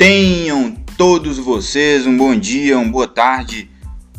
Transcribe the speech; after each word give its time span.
Tenham 0.00 0.74
todos 0.96 1.36
vocês 1.36 2.06
um 2.06 2.16
bom 2.16 2.34
dia, 2.34 2.78
uma 2.78 2.90
boa 2.90 3.06
tarde 3.06 3.70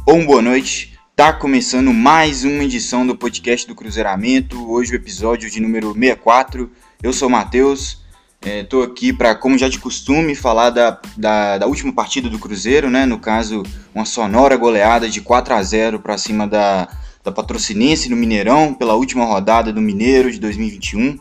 ou 0.06 0.18
uma 0.18 0.28
boa 0.28 0.42
noite. 0.44 0.96
Tá 1.16 1.34
começando 1.34 1.92
mais 1.92 2.44
uma 2.44 2.64
edição 2.64 3.04
do 3.04 3.18
podcast 3.18 3.68
do 3.68 3.74
Cruzeiramento. 3.74 4.72
Hoje 4.72 4.94
o 4.94 4.96
episódio 4.96 5.50
de 5.50 5.60
número 5.60 5.92
64. 5.92 6.70
Eu 7.02 7.12
sou 7.12 7.28
o 7.28 7.32
Matheus. 7.32 8.00
É, 8.44 8.64
aqui 8.84 9.12
para, 9.12 9.34
como 9.34 9.58
já 9.58 9.68
de 9.68 9.80
costume, 9.80 10.36
falar 10.36 10.70
da, 10.70 11.02
da, 11.18 11.58
da, 11.58 11.66
última 11.66 11.92
partida 11.92 12.30
do 12.30 12.38
Cruzeiro, 12.38 12.88
né? 12.88 13.08
No 13.08 13.18
caso, 13.18 13.64
uma 13.92 14.06
sonora 14.06 14.56
goleada 14.58 15.10
de 15.10 15.20
4 15.20 15.56
a 15.56 15.64
0 15.64 16.00
para 16.00 16.16
cima 16.16 16.48
da, 16.48 16.90
da 17.24 17.32
Patrocinense 17.32 18.08
no 18.08 18.16
Mineirão, 18.16 18.72
pela 18.72 18.94
última 18.94 19.26
rodada 19.26 19.74
do 19.74 19.82
Mineiro 19.82 20.32
de 20.32 20.40
2021. 20.40 21.18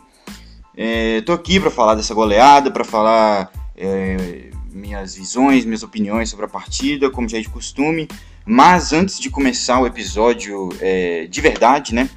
Estou 0.77 1.33
é, 1.33 1.39
aqui 1.39 1.59
para 1.59 1.71
falar 1.71 1.95
dessa 1.95 2.13
goleada, 2.13 2.69
para 2.69 2.83
falar 2.83 3.51
é, 3.75 4.50
minhas 4.71 5.15
visões, 5.15 5.65
minhas 5.65 5.83
opiniões 5.83 6.29
sobre 6.29 6.45
a 6.45 6.49
partida, 6.49 7.09
como 7.09 7.27
já 7.27 7.37
é 7.37 7.41
de 7.41 7.49
costume. 7.49 8.07
Mas 8.45 8.93
antes 8.93 9.19
de 9.19 9.29
começar 9.29 9.79
o 9.79 9.85
episódio 9.85 10.69
é, 10.79 11.27
de 11.27 11.41
verdade, 11.41 11.93
né? 11.93 12.09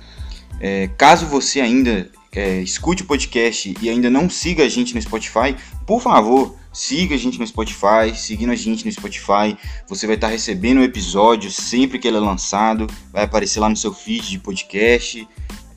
É, 0.60 0.88
caso 0.96 1.26
você 1.26 1.60
ainda 1.60 2.10
é, 2.32 2.60
escute 2.60 3.02
o 3.02 3.06
podcast 3.06 3.74
e 3.80 3.90
ainda 3.90 4.08
não 4.08 4.30
siga 4.30 4.64
a 4.64 4.68
gente 4.68 4.94
no 4.94 5.02
Spotify, 5.02 5.54
por 5.86 6.00
favor, 6.00 6.56
siga 6.72 7.14
a 7.14 7.18
gente 7.18 7.38
no 7.38 7.46
Spotify. 7.46 8.14
Seguindo 8.14 8.50
a 8.50 8.56
gente 8.56 8.84
no 8.84 8.92
Spotify, 8.92 9.56
você 9.88 10.06
vai 10.06 10.16
estar 10.16 10.28
recebendo 10.28 10.78
o 10.78 10.82
episódio 10.82 11.50
sempre 11.50 11.98
que 11.98 12.08
ele 12.08 12.16
é 12.16 12.20
lançado, 12.20 12.86
vai 13.12 13.24
aparecer 13.24 13.60
lá 13.60 13.68
no 13.68 13.76
seu 13.76 13.94
feed 13.94 14.30
de 14.30 14.38
podcast. 14.38 15.26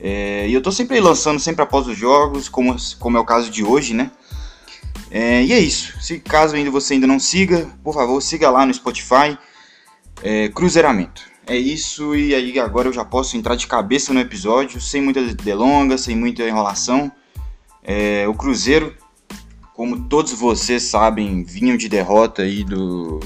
É, 0.00 0.46
e 0.48 0.52
eu 0.52 0.60
tô 0.60 0.70
sempre 0.70 1.00
lançando 1.00 1.40
sempre 1.40 1.62
após 1.62 1.86
os 1.86 1.96
jogos, 1.96 2.48
como, 2.48 2.76
como 2.98 3.16
é 3.16 3.20
o 3.20 3.24
caso 3.24 3.50
de 3.50 3.64
hoje, 3.64 3.94
né? 3.94 4.10
É, 5.10 5.42
e 5.42 5.52
é 5.52 5.58
isso. 5.58 6.00
Se 6.00 6.18
caso 6.18 6.56
ainda 6.56 6.70
você 6.70 6.94
ainda 6.94 7.06
não 7.06 7.18
siga, 7.18 7.66
por 7.82 7.94
favor, 7.94 8.20
siga 8.20 8.50
lá 8.50 8.66
no 8.66 8.74
Spotify. 8.74 9.38
É, 10.22 10.48
Cruzeiramento. 10.48 11.22
É 11.46 11.56
isso, 11.56 12.14
e 12.14 12.34
aí 12.34 12.58
agora 12.58 12.88
eu 12.88 12.92
já 12.92 13.06
posso 13.06 13.34
entrar 13.34 13.54
de 13.54 13.66
cabeça 13.66 14.12
no 14.12 14.20
episódio, 14.20 14.78
sem 14.82 15.00
muitas 15.00 15.34
delongas, 15.34 16.02
sem 16.02 16.14
muita 16.14 16.46
enrolação. 16.46 17.10
É, 17.82 18.28
o 18.28 18.34
Cruzeiro, 18.34 18.94
como 19.74 20.08
todos 20.08 20.32
vocês 20.34 20.82
sabem, 20.82 21.42
vinham 21.42 21.78
de 21.78 21.88
derrota 21.88 22.42
aí 22.42 22.62
do, 22.64 23.18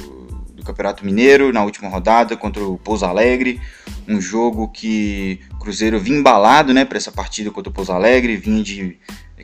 do 0.55 0.62
Campeonato 0.62 1.05
Mineiro 1.05 1.53
na 1.53 1.65
última 1.65 1.89
rodada 1.89 2.37
contra 2.37 2.62
o 2.62 2.78
Pouso 2.78 3.05
Alegre. 3.05 3.61
Um 4.06 4.20
jogo 4.20 4.69
que 4.69 5.41
o 5.55 5.59
Cruzeiro 5.59 5.98
vinha 5.98 6.19
embalado 6.19 6.73
né, 6.73 6.84
para 6.84 6.98
essa 6.98 7.11
partida 7.11 7.50
contra 7.50 7.70
o 7.70 7.75
Pouso 7.75 7.91
Alegre, 7.91 8.37
vinha 8.37 8.62
de 8.62 8.98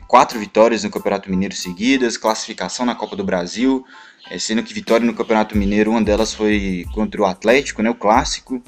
quatro 0.09 0.39
vitórias 0.39 0.83
no 0.83 0.89
Campeonato 0.89 1.29
Mineiro 1.29 1.53
seguidas, 1.53 2.17
classificação 2.17 2.83
na 2.83 2.95
Copa 2.95 3.15
do 3.15 3.23
Brasil, 3.23 3.85
é, 4.31 4.39
sendo 4.39 4.63
que 4.63 4.73
vitória 4.73 5.05
no 5.05 5.13
Campeonato 5.13 5.55
Mineiro, 5.55 5.91
uma 5.91 6.01
delas 6.01 6.33
foi 6.33 6.83
contra 6.95 7.21
o 7.21 7.25
Atlético, 7.27 7.83
né, 7.83 7.91
o 7.91 7.95
clássico. 7.95 8.59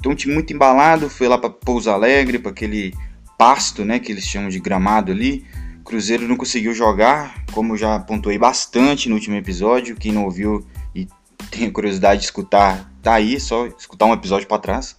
Então 0.00 0.12
um 0.12 0.14
time 0.14 0.32
muito 0.32 0.54
embalado, 0.54 1.10
foi 1.10 1.28
lá 1.28 1.36
para 1.36 1.50
Pouso 1.50 1.90
Alegre, 1.90 2.38
para 2.38 2.50
aquele 2.50 2.94
pasto, 3.36 3.84
né, 3.84 3.98
que 3.98 4.10
eles 4.10 4.24
chamam 4.24 4.48
de 4.48 4.58
gramado 4.58 5.12
ali. 5.12 5.44
Cruzeiro 5.84 6.26
não 6.26 6.34
conseguiu 6.34 6.72
jogar, 6.72 7.44
como 7.52 7.76
já 7.76 7.98
pontuei 7.98 8.38
bastante 8.38 9.10
no 9.10 9.16
último 9.16 9.36
episódio. 9.36 9.96
Quem 9.96 10.12
não 10.12 10.24
ouviu 10.24 10.66
e 10.94 11.06
tem 11.50 11.70
curiosidade 11.70 12.20
de 12.20 12.24
escutar, 12.24 12.90
tá 13.02 13.12
aí, 13.12 13.38
só 13.38 13.66
escutar 13.66 14.06
um 14.06 14.14
episódio 14.14 14.48
para 14.48 14.58
trás. 14.58 14.96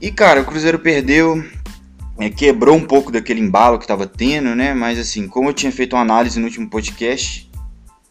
E 0.00 0.12
cara, 0.12 0.42
o 0.42 0.44
Cruzeiro 0.44 0.78
perdeu, 0.78 1.44
é, 2.20 2.28
quebrou 2.28 2.76
um 2.76 2.86
pouco 2.86 3.10
daquele 3.10 3.40
embalo 3.40 3.78
que 3.78 3.84
estava 3.84 4.06
tendo, 4.06 4.54
né? 4.54 4.74
Mas 4.74 4.98
assim, 4.98 5.26
como 5.26 5.48
eu 5.48 5.54
tinha 5.54 5.72
feito 5.72 5.96
uma 5.96 6.02
análise 6.02 6.38
no 6.38 6.46
último 6.46 6.68
podcast 6.68 7.50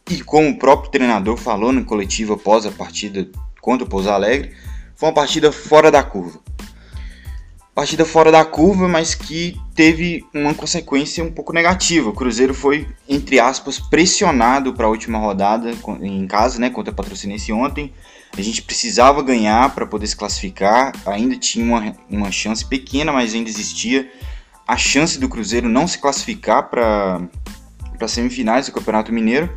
e 0.10 0.22
como 0.24 0.50
o 0.50 0.58
próprio 0.58 0.90
treinador 0.90 1.38
falou 1.38 1.72
no 1.72 1.86
coletivo 1.86 2.34
após 2.34 2.66
a 2.66 2.72
partida 2.72 3.30
contra 3.62 3.86
o 3.86 3.90
Pouso 3.90 4.10
Alegre, 4.10 4.52
foi 4.96 5.10
uma 5.10 5.16
partida 5.16 5.52
fora 5.52 5.92
da 5.92 6.02
curva. 6.02 6.40
Partida 7.76 8.04
fora 8.04 8.32
da 8.32 8.44
curva, 8.44 8.88
mas 8.88 9.14
que 9.14 9.56
teve 9.76 10.26
uma 10.34 10.56
consequência 10.56 11.24
um 11.24 11.32
pouco 11.32 11.54
negativa. 11.54 12.10
O 12.10 12.14
Cruzeiro 12.14 12.54
foi, 12.54 12.88
entre 13.08 13.40
aspas, 13.40 13.80
pressionado 13.80 14.74
para 14.74 14.88
a 14.88 14.90
última 14.90 15.20
rodada 15.20 15.72
em 16.02 16.26
casa, 16.26 16.60
né, 16.60 16.72
contra 16.72 16.92
a 16.92 16.96
Patrocinense 16.96 17.54
ontem 17.54 17.94
a 18.38 18.42
gente 18.42 18.62
precisava 18.62 19.22
ganhar 19.22 19.74
para 19.74 19.86
poder 19.86 20.08
se 20.08 20.16
classificar, 20.16 20.94
ainda 21.06 21.36
tinha 21.36 21.66
uma, 21.66 21.96
uma 22.10 22.32
chance 22.32 22.66
pequena, 22.66 23.12
mas 23.12 23.34
ainda 23.34 23.50
existia 23.50 24.10
a 24.68 24.78
chance 24.78 25.20
do 25.20 25.28
Cruzeiro 25.28 25.68
não 25.68 25.88
se 25.88 25.98
classificar 25.98 26.70
para 26.70 28.08
semifinais 28.08 28.68
do 28.68 28.72
Campeonato 28.72 29.12
Mineiro. 29.12 29.50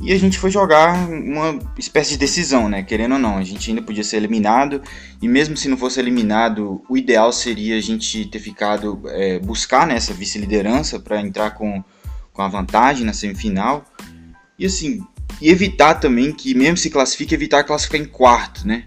E 0.00 0.12
a 0.12 0.18
gente 0.18 0.38
foi 0.38 0.50
jogar 0.50 1.08
uma 1.08 1.58
espécie 1.78 2.10
de 2.10 2.18
decisão, 2.18 2.68
né? 2.68 2.82
Querendo 2.82 3.12
ou 3.12 3.18
não, 3.18 3.38
a 3.38 3.44
gente 3.44 3.70
ainda 3.70 3.80
podia 3.80 4.04
ser 4.04 4.18
eliminado. 4.18 4.82
E 5.22 5.28
mesmo 5.28 5.56
se 5.56 5.68
não 5.68 5.76
fosse 5.76 5.98
eliminado, 5.98 6.82
o 6.88 6.98
ideal 6.98 7.32
seria 7.32 7.78
a 7.78 7.80
gente 7.80 8.26
ter 8.26 8.38
ficado, 8.38 9.00
é, 9.06 9.38
buscar 9.38 9.86
nessa 9.86 10.12
né, 10.12 10.18
vice-liderança 10.18 11.00
para 11.00 11.20
entrar 11.20 11.52
com, 11.52 11.82
com 12.32 12.42
a 12.42 12.48
vantagem 12.48 13.06
na 13.06 13.14
semifinal. 13.14 13.84
E 14.58 14.66
assim, 14.66 15.00
e 15.40 15.50
evitar 15.50 15.94
também 15.94 16.32
que, 16.32 16.54
mesmo 16.54 16.76
se 16.76 16.90
classifique, 16.90 17.34
evitar 17.34 17.64
classificar 17.64 18.00
em 18.00 18.06
quarto, 18.06 18.66
né? 18.66 18.84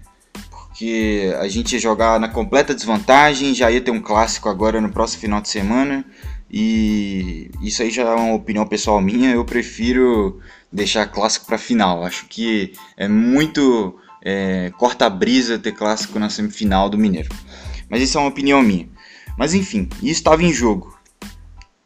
Porque 0.50 1.34
a 1.38 1.46
gente 1.48 1.72
ia 1.72 1.78
jogar 1.78 2.18
na 2.18 2.28
completa 2.28 2.74
desvantagem, 2.74 3.54
já 3.54 3.70
ia 3.70 3.80
ter 3.80 3.90
um 3.90 4.00
clássico 4.00 4.48
agora 4.48 4.80
no 4.80 4.90
próximo 4.90 5.20
final 5.20 5.40
de 5.40 5.48
semana. 5.48 6.04
E 6.50 7.50
isso 7.62 7.82
aí 7.82 7.90
já 7.90 8.02
é 8.02 8.14
uma 8.14 8.34
opinião 8.34 8.66
pessoal 8.66 9.00
minha. 9.00 9.30
Eu 9.30 9.44
prefiro 9.44 10.40
deixar 10.72 11.06
clássico 11.06 11.46
para 11.46 11.58
final. 11.58 12.02
Acho 12.04 12.26
que 12.26 12.72
é 12.96 13.06
muito 13.06 13.98
é, 14.22 14.72
corta-brisa 14.76 15.58
ter 15.58 15.72
clássico 15.72 16.18
na 16.18 16.30
semifinal 16.30 16.88
do 16.88 16.98
Mineiro. 16.98 17.28
Mas 17.88 18.02
isso 18.02 18.18
é 18.18 18.20
uma 18.20 18.30
opinião 18.30 18.62
minha. 18.62 18.88
Mas 19.36 19.54
enfim, 19.54 19.88
isso 20.02 20.20
estava 20.20 20.42
em 20.42 20.52
jogo. 20.52 20.98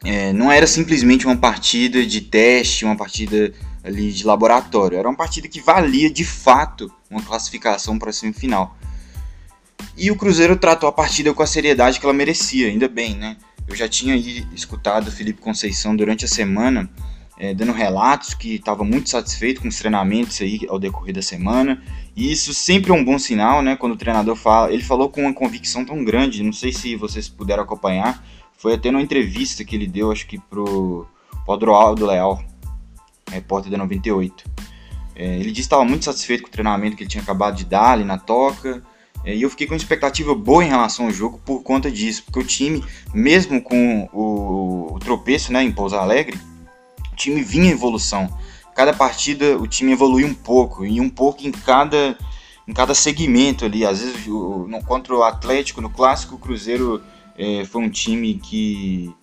É, 0.05 0.33
não 0.33 0.53
era 0.53 0.67
simplesmente 0.67 1.27
uma 1.27 1.37
partida 1.37 2.05
de 2.05 2.21
teste, 2.21 2.85
uma 2.85 2.97
partida 2.97 3.53
ali 3.85 4.11
de 4.13 4.25
laboratório. 4.25 4.99
Era 4.99 5.09
uma 5.09 5.17
partida 5.17 5.47
que 5.47 5.61
valia 5.61 6.11
de 6.11 6.25
fato 6.25 6.91
uma 7.11 7.23
classificação 7.23 7.99
para 7.99 8.11
a 8.11 8.13
semifinal. 8.13 8.77
E 9.97 10.11
o 10.11 10.17
Cruzeiro 10.17 10.57
tratou 10.57 10.89
a 10.89 10.93
partida 10.93 11.33
com 11.33 11.43
a 11.43 11.47
seriedade 11.47 12.01
que 12.01 12.07
ela 12.07 12.15
merecia, 12.15 12.69
ainda 12.69 12.89
bem, 12.89 13.15
né? 13.15 13.37
Eu 13.69 13.77
já 13.77 13.89
tinha 13.89 14.17
escutado 14.17 15.09
o 15.09 15.13
Felipe 15.13 15.41
Conceição 15.41 15.95
durante 15.95 16.25
a 16.25 16.29
semana 16.29 16.91
é, 17.37 17.53
dando 17.53 17.73
relatos 17.73 18.35
que 18.35 18.55
estava 18.55 18.85
muito 18.85 19.11
satisfeito 19.11 19.61
com 19.61 19.69
os 19.69 19.77
treinamentos 19.77 20.41
aí 20.41 20.61
ao 20.69 20.79
decorrer 20.79 21.15
da 21.15 21.23
semana. 21.23 21.83
E 22.15 22.31
isso 22.31 22.55
sempre 22.55 22.93
é 22.93 22.95
um 22.95 23.05
bom 23.05 23.19
sinal, 23.19 23.61
né? 23.61 23.77
Quando 23.77 23.93
o 23.93 23.97
treinador 23.97 24.37
fala, 24.37 24.73
ele 24.73 24.83
falou 24.83 25.09
com 25.09 25.23
uma 25.23 25.35
convicção 25.35 25.85
tão 25.85 26.05
grande. 26.05 26.43
Não 26.43 26.53
sei 26.53 26.73
se 26.73 26.95
vocês 26.97 27.29
puderam 27.29 27.63
acompanhar. 27.63 28.25
Foi 28.57 28.75
até 28.75 28.91
numa 28.91 29.03
entrevista 29.03 29.65
que 29.65 29.75
ele 29.75 29.87
deu, 29.87 30.13
acho 30.13 30.27
que 30.27 30.39
pro 30.39 31.07
Podroaldo 31.45 32.07
Leal, 32.07 32.43
repórter 33.31 33.71
da 33.71 33.79
98. 33.79 34.45
É, 35.17 35.37
ele 35.37 35.45
disse 35.45 35.55
que 35.55 35.61
estava 35.61 35.85
muito 35.85 36.05
satisfeito 36.05 36.43
com 36.43 36.49
o 36.49 36.53
treinamento 36.53 36.97
que 36.97 37.05
ele 37.05 37.11
tinha 37.11 37.23
acabado 37.23 37.57
de 37.57 37.65
dar 37.65 37.93
ali 37.93 38.05
na 38.05 38.19
toca. 38.19 38.83
É, 39.25 39.35
e 39.35 39.43
eu 39.43 39.51
fiquei 39.51 39.67
com 39.67 39.73
uma 39.73 39.79
expectativa 39.79 40.35
boa 40.35 40.65
em 40.65 40.69
relação 40.69 41.07
ao 41.07 41.13
jogo 41.13 41.41
por 41.45 41.63
conta 41.63 41.91
disso, 41.91 42.25
porque 42.25 42.41
o 42.41 42.45
time, 42.45 42.85
mesmo 43.13 43.63
com 43.63 44.09
o, 44.13 44.95
o 44.95 44.99
tropeço 44.99 45.53
né, 45.53 45.63
em 45.63 45.73
Pouso 45.73 45.97
Alegre, 45.97 46.39
o 47.13 47.17
time 47.17 47.43
vinha 47.43 47.71
em 47.71 47.73
evolução. 47.73 48.29
Cada 48.75 48.93
partida 48.93 49.57
o 49.57 49.67
time 49.67 49.93
evoluiu 49.93 50.27
um 50.27 50.35
pouco, 50.35 50.85
e 50.85 51.01
um 51.01 51.09
pouco 51.09 51.47
em 51.47 51.53
cada, 51.53 52.19
em 52.67 52.73
cada 52.73 52.93
segmento 52.93 53.65
ali. 53.65 53.87
Às 53.87 54.01
vezes, 54.01 54.27
o, 54.27 54.67
no, 54.69 54.83
contra 54.85 55.15
o 55.15 55.23
Atlético, 55.23 55.81
no 55.81 55.89
Clássico, 55.89 56.35
o 56.35 56.39
Cruzeiro 56.39 57.01
é, 57.39 57.65
foi 57.65 57.83
um 57.83 57.89
time 57.89 58.35
que, 58.35 59.15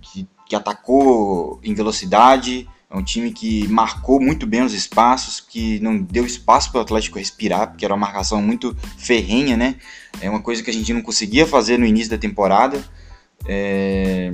que, 0.00 0.28
que 0.46 0.54
atacou 0.54 1.58
em 1.64 1.74
velocidade, 1.74 2.68
é 2.90 2.96
um 2.96 3.02
time 3.02 3.30
que 3.32 3.68
marcou 3.68 4.18
muito 4.18 4.46
bem 4.46 4.62
os 4.62 4.72
espaços, 4.72 5.40
que 5.40 5.78
não 5.80 5.98
deu 5.98 6.24
espaço 6.24 6.70
para 6.70 6.78
o 6.78 6.82
Atlético 6.82 7.18
respirar, 7.18 7.68
porque 7.68 7.84
era 7.84 7.92
uma 7.92 8.06
marcação 8.06 8.40
muito 8.40 8.74
ferrenha, 8.96 9.58
né? 9.58 9.76
É 10.22 10.30
uma 10.30 10.40
coisa 10.40 10.62
que 10.62 10.70
a 10.70 10.72
gente 10.72 10.92
não 10.94 11.02
conseguia 11.02 11.46
fazer 11.46 11.78
no 11.78 11.84
início 11.84 12.10
da 12.10 12.16
temporada. 12.16 12.82
É... 13.46 14.32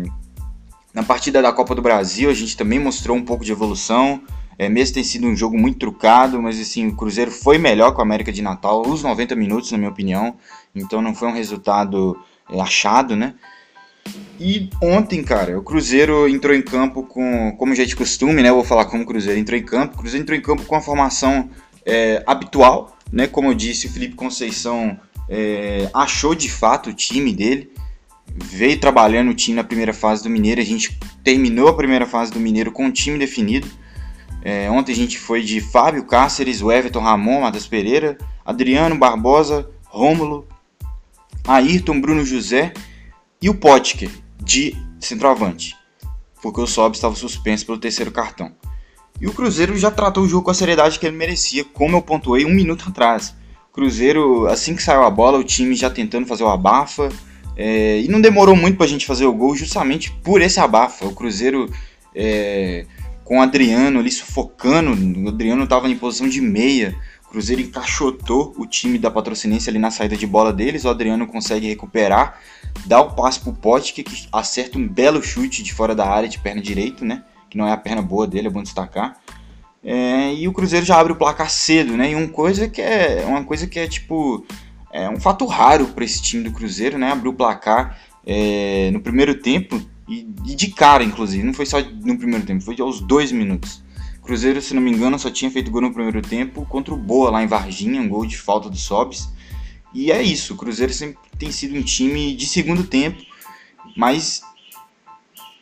Na 0.92 1.02
partida 1.02 1.42
da 1.42 1.52
Copa 1.52 1.74
do 1.74 1.82
Brasil, 1.82 2.30
a 2.30 2.34
gente 2.34 2.56
também 2.56 2.78
mostrou 2.78 3.16
um 3.16 3.24
pouco 3.24 3.44
de 3.44 3.50
evolução. 3.50 4.22
É, 4.56 4.68
mesmo 4.68 4.94
ter 4.94 5.02
sido 5.02 5.26
um 5.26 5.34
jogo 5.34 5.58
muito 5.58 5.80
trucado, 5.80 6.40
mas 6.40 6.60
assim, 6.60 6.86
o 6.86 6.94
Cruzeiro 6.94 7.32
foi 7.32 7.58
melhor 7.58 7.92
com 7.92 8.00
a 8.00 8.04
América 8.04 8.30
de 8.30 8.40
Natal, 8.40 8.86
os 8.86 9.02
90 9.02 9.34
minutos, 9.34 9.72
na 9.72 9.78
minha 9.78 9.90
opinião. 9.90 10.36
Então 10.72 11.02
não 11.02 11.12
foi 11.12 11.26
um 11.26 11.32
resultado 11.32 12.16
é, 12.48 12.60
achado, 12.60 13.16
né? 13.16 13.34
E 14.38 14.68
ontem, 14.82 15.22
cara, 15.22 15.58
o 15.58 15.62
Cruzeiro 15.62 16.28
entrou 16.28 16.54
em 16.54 16.62
campo 16.62 17.04
com, 17.04 17.52
como 17.56 17.74
já 17.74 17.84
é 17.84 17.86
de 17.86 17.94
costume, 17.94 18.42
né? 18.42 18.48
Eu 18.48 18.56
vou 18.56 18.64
falar 18.64 18.86
como 18.86 19.02
o 19.02 19.06
Cruzeiro 19.06 19.38
entrou 19.38 19.58
em 19.58 19.64
campo. 19.64 19.94
O 19.94 19.98
Cruzeiro 19.98 20.24
entrou 20.24 20.36
em 20.36 20.42
campo 20.42 20.64
com 20.64 20.74
a 20.74 20.80
formação 20.80 21.48
é, 21.86 22.22
habitual, 22.26 22.98
né? 23.12 23.26
Como 23.26 23.48
eu 23.48 23.54
disse, 23.54 23.86
o 23.86 23.90
Felipe 23.90 24.14
Conceição 24.14 24.98
é, 25.28 25.88
achou 25.94 26.34
de 26.34 26.50
fato 26.50 26.90
o 26.90 26.92
time 26.92 27.32
dele. 27.32 27.70
Veio 28.36 28.78
trabalhando 28.80 29.30
o 29.30 29.34
time 29.34 29.56
na 29.56 29.64
primeira 29.64 29.94
fase 29.94 30.22
do 30.22 30.30
Mineiro. 30.30 30.60
A 30.60 30.64
gente 30.64 30.98
terminou 31.22 31.68
a 31.68 31.74
primeira 31.74 32.04
fase 32.04 32.32
do 32.32 32.40
Mineiro 32.40 32.72
com 32.72 32.86
o 32.86 32.92
time 32.92 33.18
definido. 33.18 33.68
É, 34.42 34.68
ontem 34.70 34.92
a 34.92 34.96
gente 34.96 35.18
foi 35.18 35.42
de 35.42 35.60
Fábio 35.60 36.04
Cáceres, 36.04 36.60
o 36.60 36.70
Everton 36.70 37.00
Ramon, 37.00 37.40
Matheus 37.40 37.66
Pereira, 37.66 38.18
Adriano 38.44 38.98
Barbosa, 38.98 39.70
Rômulo, 39.86 40.46
Ayrton, 41.46 42.00
Bruno 42.00 42.24
José 42.26 42.74
e 43.40 43.48
o 43.50 43.54
Potker 43.54 44.10
de 44.42 44.76
centroavante, 45.00 45.76
porque 46.42 46.60
o 46.60 46.66
Sob 46.66 46.94
estava 46.94 47.14
suspenso 47.14 47.66
pelo 47.66 47.78
terceiro 47.78 48.10
cartão. 48.10 48.52
E 49.20 49.26
o 49.26 49.32
Cruzeiro 49.32 49.76
já 49.78 49.90
tratou 49.90 50.24
o 50.24 50.28
jogo 50.28 50.44
com 50.44 50.50
a 50.50 50.54
seriedade 50.54 50.98
que 50.98 51.06
ele 51.06 51.16
merecia, 51.16 51.64
como 51.64 51.96
eu 51.96 52.02
pontuei 52.02 52.44
um 52.44 52.52
minuto 52.52 52.88
atrás. 52.88 53.34
Cruzeiro, 53.72 54.46
assim 54.46 54.74
que 54.74 54.82
saiu 54.82 55.02
a 55.02 55.10
bola, 55.10 55.38
o 55.38 55.44
time 55.44 55.74
já 55.74 55.88
tentando 55.88 56.26
fazer 56.26 56.44
o 56.44 56.48
abafa, 56.48 57.08
é, 57.56 58.00
e 58.00 58.08
não 58.08 58.20
demorou 58.20 58.56
muito 58.56 58.76
para 58.76 58.86
a 58.86 58.88
gente 58.88 59.06
fazer 59.06 59.26
o 59.26 59.32
gol 59.32 59.54
justamente 59.54 60.10
por 60.22 60.40
esse 60.40 60.58
abafa. 60.58 61.06
O 61.06 61.14
Cruzeiro 61.14 61.70
é, 62.14 62.86
com 63.24 63.38
o 63.38 63.42
Adriano 63.42 64.00
ali 64.00 64.10
sufocando, 64.10 64.90
o 64.90 65.28
Adriano 65.28 65.64
estava 65.64 65.88
em 65.88 65.96
posição 65.96 66.28
de 66.28 66.40
meia. 66.40 66.94
Cruzeiro 67.34 67.60
encaixotou 67.60 68.54
o 68.56 68.64
time 68.64 68.96
da 68.96 69.10
Patrocinense 69.10 69.68
ali 69.68 69.78
na 69.78 69.90
saída 69.90 70.16
de 70.16 70.24
bola 70.24 70.52
deles. 70.52 70.84
O 70.84 70.88
Adriano 70.88 71.26
consegue 71.26 71.66
recuperar, 71.66 72.40
dá 72.86 73.00
o 73.00 73.10
passe 73.10 73.40
pro 73.40 73.52
Pote, 73.52 73.92
que 73.92 74.04
acerta 74.32 74.78
um 74.78 74.86
belo 74.86 75.20
chute 75.20 75.60
de 75.60 75.74
fora 75.74 75.96
da 75.96 76.06
área 76.08 76.28
de 76.28 76.38
perna 76.38 76.62
direita, 76.62 77.04
né? 77.04 77.24
Que 77.50 77.58
não 77.58 77.66
é 77.66 77.72
a 77.72 77.76
perna 77.76 78.00
boa 78.00 78.24
dele, 78.24 78.46
é 78.46 78.50
bom 78.50 78.62
destacar. 78.62 79.18
É, 79.82 80.32
e 80.32 80.46
o 80.46 80.52
Cruzeiro 80.52 80.86
já 80.86 80.96
abre 80.96 81.12
o 81.12 81.16
placar 81.16 81.50
cedo, 81.50 81.96
né? 81.96 82.12
E 82.12 82.14
uma 82.14 82.28
coisa 82.28 82.68
que 82.68 82.80
é 82.80 83.24
uma 83.26 83.42
coisa 83.42 83.66
que 83.66 83.80
é 83.80 83.88
tipo 83.88 84.46
é 84.92 85.10
um 85.10 85.18
fato 85.18 85.44
raro 85.44 85.88
para 85.88 86.04
esse 86.04 86.22
time 86.22 86.44
do 86.44 86.52
Cruzeiro, 86.52 86.96
né? 86.96 87.10
Abriu 87.10 87.32
o 87.32 87.34
placar 87.34 87.98
é, 88.24 88.92
no 88.92 89.00
primeiro 89.00 89.34
tempo 89.34 89.82
e, 90.08 90.20
e, 90.46 90.54
de 90.54 90.68
cara, 90.68 91.02
inclusive. 91.02 91.42
Não 91.42 91.52
foi 91.52 91.66
só 91.66 91.80
no 91.80 92.16
primeiro 92.16 92.46
tempo, 92.46 92.62
foi 92.62 92.76
aos 92.80 93.00
dois 93.00 93.32
minutos. 93.32 93.82
Cruzeiro, 94.24 94.60
se 94.62 94.74
não 94.74 94.80
me 94.80 94.90
engano, 94.90 95.18
só 95.18 95.30
tinha 95.30 95.50
feito 95.50 95.70
gol 95.70 95.82
no 95.82 95.92
primeiro 95.92 96.22
tempo 96.22 96.64
contra 96.66 96.94
o 96.94 96.96
Boa 96.96 97.30
lá 97.30 97.42
em 97.42 97.46
Varginha, 97.46 98.00
um 98.00 98.08
gol 98.08 98.24
de 98.24 98.38
falta 98.38 98.70
do 98.70 98.76
Sobs. 98.76 99.28
E 99.92 100.10
é 100.10 100.22
isso, 100.22 100.54
o 100.54 100.56
Cruzeiro 100.56 100.92
sempre 100.92 101.18
tem 101.38 101.52
sido 101.52 101.76
um 101.76 101.82
time 101.82 102.34
de 102.34 102.46
segundo 102.46 102.84
tempo, 102.84 103.22
mas 103.96 104.42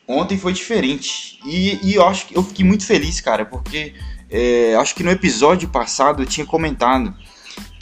ontem 0.06 0.38
foi 0.38 0.52
diferente. 0.52 1.38
E, 1.44 1.78
e 1.82 1.94
eu 1.94 2.06
acho 2.06 2.26
que 2.26 2.36
eu 2.36 2.42
fiquei 2.42 2.64
muito 2.64 2.86
feliz, 2.86 3.20
cara, 3.20 3.44
porque 3.44 3.94
é, 4.30 4.74
acho 4.76 4.94
que 4.94 5.02
no 5.02 5.10
episódio 5.10 5.68
passado 5.68 6.22
eu 6.22 6.26
tinha 6.26 6.46
comentado 6.46 7.14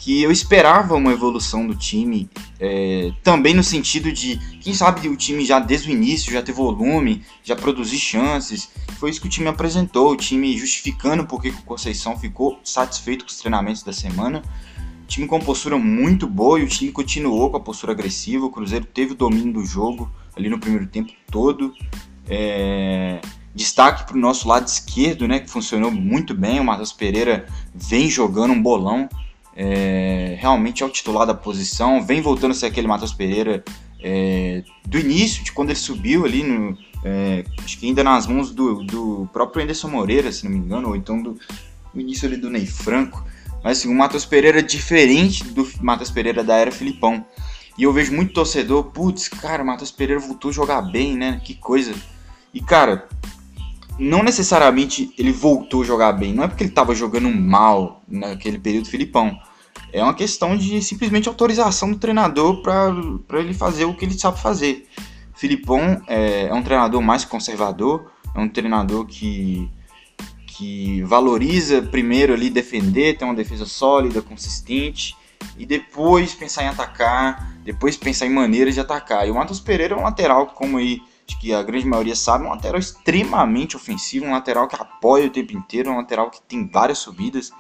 que 0.01 0.23
eu 0.23 0.33
esperava 0.33 0.95
uma 0.95 1.13
evolução 1.13 1.67
do 1.67 1.75
time, 1.75 2.29
é, 2.59 3.13
também 3.23 3.53
no 3.53 3.63
sentido 3.63 4.11
de, 4.11 4.39
quem 4.63 4.73
sabe 4.73 5.07
o 5.11 5.17
time 5.17 5.45
já 5.45 5.59
desde 5.59 5.91
o 5.91 5.93
início 5.93 6.33
já 6.33 6.41
ter 6.41 6.53
volume, 6.53 7.23
já 7.45 7.55
produzir 7.55 7.99
chances. 7.99 8.71
Foi 9.01 9.09
isso 9.09 9.19
que 9.19 9.29
o 9.29 9.31
time 9.31 9.49
apresentou, 9.49 10.13
o 10.13 10.17
time 10.17 10.59
justificando 10.59 11.27
porque 11.27 11.49
o 11.49 11.63
Conceição 11.63 12.19
ficou 12.19 12.61
satisfeito 12.63 13.25
com 13.25 13.31
os 13.31 13.39
treinamentos 13.39 13.83
da 13.83 13.95
semana. 13.95 14.43
O 15.05 15.07
time 15.07 15.27
com 15.27 15.41
postura 15.41 15.79
muito 15.79 16.27
boa 16.27 16.61
e 16.61 16.65
o 16.65 16.69
time 16.69 16.93
continuou 16.93 17.51
com 17.51 17.57
a 17.57 17.61
postura 17.61 17.93
agressiva. 17.93 18.45
O 18.45 18.51
Cruzeiro 18.51 18.85
teve 18.85 19.13
o 19.13 19.15
domínio 19.15 19.55
do 19.55 19.65
jogo 19.65 20.13
ali 20.37 20.51
no 20.51 20.61
primeiro 20.61 20.87
tempo 20.87 21.13
todo. 21.31 21.73
É... 22.29 23.23
Destaque 23.55 24.07
para 24.07 24.17
o 24.17 24.21
nosso 24.21 24.47
lado 24.47 24.67
esquerdo, 24.69 25.27
né, 25.27 25.41
que 25.41 25.49
funcionou 25.49 25.91
muito 25.91 26.35
bem. 26.35 26.61
O 26.61 26.65
Matheus 26.65 26.93
Pereira 26.93 27.47
vem 27.75 28.07
jogando 28.09 28.53
um 28.53 28.63
bolão 28.63 29.09
é, 29.57 30.37
realmente 30.39 30.83
é 30.83 30.87
o 30.87 30.89
titular 30.89 31.27
da 31.27 31.35
posição, 31.35 32.03
vem 32.03 32.21
voltando 32.21 32.53
a 32.53 32.55
ser 32.55 32.67
aquele 32.67 32.87
Matheus 32.87 33.13
Pereira 33.13 33.65
é, 34.03 34.63
do 34.87 34.99
início, 34.99 35.43
de 35.45 35.53
quando 35.53 35.71
ele 35.71 35.79
subiu 35.79 36.25
ali, 36.25 36.43
no, 36.43 36.79
é, 37.05 37.45
acho 37.65 37.79
que 37.79 37.87
ainda 37.87 38.05
nas 38.05 38.27
mãos 38.27 38.51
do, 38.51 38.83
do 38.85 39.29
próprio 39.33 39.63
Anderson 39.63 39.89
Moreira, 39.89 40.31
se 40.31 40.45
não 40.45 40.53
me 40.53 40.59
engano, 40.59 40.89
ou 40.89 40.97
então 40.97 41.23
do, 41.23 41.39
início 41.95 42.27
ali 42.29 42.37
do 42.37 42.51
Ney 42.51 42.67
Franco. 42.67 43.25
Mas 43.63 43.79
assim, 43.79 43.91
o 43.91 43.95
Matheus 43.95 44.25
Pereira 44.25 44.61
é 44.61 44.63
diferente 44.63 45.45
do 45.45 45.69
Matheus 45.81 46.11
Pereira 46.11 46.43
da 46.43 46.57
era 46.57 46.71
Filipão. 46.71 47.25
E 47.79 47.83
eu 47.83 47.93
vejo 47.93 48.13
muito 48.13 48.33
torcedor, 48.33 48.85
putz, 48.85 49.29
cara, 49.29 49.63
o 49.63 49.67
Matheus 49.67 49.91
Pereira 49.91 50.21
voltou 50.21 50.51
a 50.51 50.55
jogar 50.55 50.83
bem, 50.83 51.17
né? 51.17 51.41
Que 51.45 51.55
coisa. 51.55 51.95
E 52.53 52.61
cara, 52.61 53.09
não 53.99 54.23
necessariamente 54.23 55.13
ele 55.19 55.33
voltou 55.33 55.83
a 55.83 55.85
jogar 55.85 56.13
bem, 56.13 56.33
não 56.33 56.45
é 56.45 56.49
porque 56.49 56.65
ele 56.65 56.71
estava 56.71 56.95
jogando 56.95 57.31
mal 57.31 58.03
naquele 58.09 58.59
período 58.59 58.89
Filipão. 58.89 59.39
É 59.93 60.03
uma 60.03 60.15
questão 60.15 60.57
de 60.57 60.81
simplesmente 60.83 61.29
autorização 61.29 61.91
do 61.91 61.99
treinador 61.99 62.63
para 62.63 63.41
ele 63.41 63.55
fazer 63.55 63.85
o 63.85 63.95
que 63.95 64.05
ele 64.05 64.19
sabe 64.19 64.41
fazer. 64.41 64.89
Filipão 65.41 66.03
é, 66.07 66.49
é, 66.49 66.55
um 66.55 66.63
treinador 66.63 67.01
mais 67.01 67.25
conservador, 67.25 68.13
é 68.35 68.39
um 68.39 68.47
treinador 68.47 69.07
que, 69.07 69.71
que 70.47 71.03
valoriza 71.05 71.81
primeiro 71.81 72.35
ali 72.35 72.51
defender, 72.51 73.17
ter 73.17 73.25
uma 73.25 73.35
defesa 73.35 73.65
sólida, 73.65 74.21
consistente, 74.21 75.17
e 75.57 75.65
depois 75.65 76.35
pensar 76.35 76.65
em 76.65 76.69
atacar, 76.69 77.59
depois 77.65 77.97
pensar 77.97 78.27
em 78.27 78.31
maneiras 78.31 78.75
de 78.75 78.81
atacar. 78.81 79.27
E 79.27 79.31
o 79.31 79.35
Matheus 79.35 79.61
Pereira 79.61 79.95
é 79.95 79.99
um 79.99 80.03
lateral, 80.03 80.49
como 80.49 80.77
aí 80.77 81.01
que 81.41 81.55
a 81.55 81.63
grande 81.63 81.87
maioria 81.87 82.15
sabe, 82.15 82.45
um 82.45 82.51
lateral 82.51 82.79
extremamente 82.79 83.77
ofensivo, 83.77 84.27
um 84.27 84.33
lateral 84.33 84.69
que 84.69 84.77
apoia 84.77 85.29
o 85.29 85.31
tempo 85.31 85.57
inteiro, 85.57 85.91
um 85.91 85.97
lateral 85.97 86.31
que 86.31 86.43
tem 86.43 86.69
várias 86.69 86.99
subidas. 86.99 87.51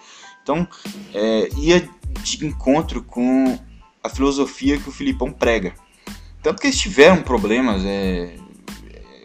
Então, 0.42 0.68
é, 1.14 1.48
ia 1.56 1.88
de 2.22 2.46
encontro 2.46 3.02
com 3.02 3.58
a 4.04 4.08
filosofia 4.10 4.78
que 4.78 4.88
o 4.90 4.92
Filipão 4.92 5.32
prega. 5.32 5.72
Tanto 6.42 6.60
que 6.60 6.68
eles 6.68 6.78
tiveram 6.78 7.22
problemas, 7.22 7.82
é, 7.84 8.34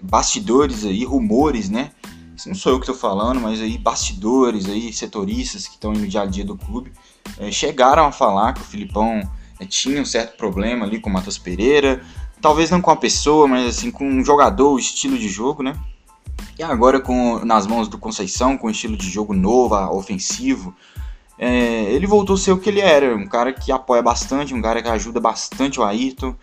bastidores 0.01 0.85
aí, 0.85 1.05
rumores, 1.05 1.69
né? 1.69 1.91
Isso 2.35 2.49
não 2.49 2.55
sou 2.55 2.73
eu 2.73 2.79
que 2.79 2.83
estou 2.83 2.95
falando, 2.95 3.39
mas 3.39 3.61
aí 3.61 3.77
bastidores 3.77 4.67
aí, 4.67 4.91
setoristas 4.91 5.67
que 5.67 5.75
estão 5.75 5.93
no 5.93 6.05
dia 6.05 6.21
a 6.21 6.25
dia 6.25 6.43
do 6.43 6.57
clube, 6.57 6.91
é, 7.39 7.49
chegaram 7.51 8.05
a 8.05 8.11
falar 8.11 8.53
que 8.53 8.61
o 8.61 8.65
Filipão 8.65 9.21
é, 9.59 9.65
tinha 9.65 10.01
um 10.01 10.05
certo 10.05 10.35
problema 10.35 10.85
ali 10.85 10.99
com 10.99 11.09
o 11.09 11.13
Matheus 11.13 11.37
Pereira, 11.37 12.03
talvez 12.41 12.69
não 12.69 12.81
com 12.81 12.91
a 12.91 12.95
pessoa, 12.95 13.47
mas 13.47 13.65
assim 13.67 13.89
com 13.89 14.05
um 14.05 14.23
jogador, 14.23 14.73
o 14.73 14.79
estilo 14.79 15.17
de 15.17 15.29
jogo, 15.29 15.63
né? 15.63 15.73
E 16.59 16.63
agora 16.63 16.99
com 16.99 17.43
nas 17.45 17.65
mãos 17.65 17.87
do 17.87 17.97
Conceição, 17.97 18.57
com 18.57 18.67
um 18.67 18.71
estilo 18.71 18.97
de 18.97 19.09
jogo 19.09 19.33
novo, 19.33 19.75
ofensivo, 19.95 20.75
é, 21.37 21.83
ele 21.93 22.07
voltou 22.07 22.35
a 22.35 22.39
ser 22.39 22.51
o 22.51 22.59
que 22.59 22.69
ele 22.69 22.81
era, 22.81 23.15
um 23.15 23.27
cara 23.27 23.53
que 23.53 23.71
apoia 23.71 24.01
bastante, 24.01 24.53
um 24.53 24.61
cara 24.61 24.81
que 24.81 24.89
ajuda 24.89 25.19
bastante 25.19 25.79
o 25.79 25.83
Ayrton. 25.83 26.35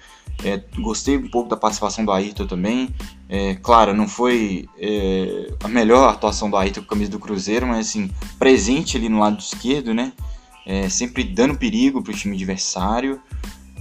É, 0.45 0.61
gostei 0.81 1.17
um 1.17 1.29
pouco 1.29 1.49
da 1.49 1.57
participação 1.57 2.05
do 2.05 2.13
Ayrton 2.13 2.47
também. 2.47 2.89
É, 3.29 3.55
claro, 3.57 3.95
não 3.95 4.09
foi 4.09 4.69
é, 4.79 5.53
a 5.63 5.69
melhor 5.69 6.09
atuação 6.09 6.51
do 6.51 6.57
Ayrton 6.57 6.81
com 6.81 6.87
a 6.87 6.91
camisa 6.91 7.11
do 7.11 7.19
Cruzeiro, 7.19 7.67
mas 7.67 7.89
assim, 7.89 8.11
presente 8.39 8.97
ali 8.97 9.09
no 9.09 9.21
lado 9.21 9.39
esquerdo, 9.39 9.95
né? 9.95 10.13
É, 10.67 10.89
sempre 10.89 11.25
dando 11.25 11.57
perigo 11.57 12.03
para 12.03 12.13
o 12.13 12.17
time 12.17 12.35
adversário. 12.35 13.21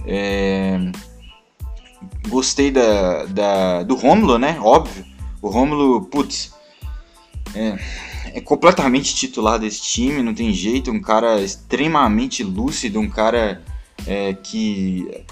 É, 0.06 0.78
gostei 2.28 2.70
da, 2.70 3.26
da, 3.26 3.82
do 3.82 3.94
Rômulo, 3.94 4.38
né? 4.38 4.58
Óbvio. 4.60 5.04
O 5.40 5.48
Rômulo, 5.48 6.02
putz, 6.02 6.52
é, 7.54 7.78
é 8.34 8.40
completamente 8.40 9.14
titular 9.14 9.58
desse 9.58 9.82
time, 9.82 10.22
não 10.22 10.34
tem 10.34 10.52
jeito. 10.52 10.90
Um 10.90 11.00
cara 11.00 11.40
extremamente 11.40 12.42
lúcido, 12.42 13.00
um 13.00 13.08
cara 13.08 13.62
é, 14.06 14.34
que. 14.34 15.24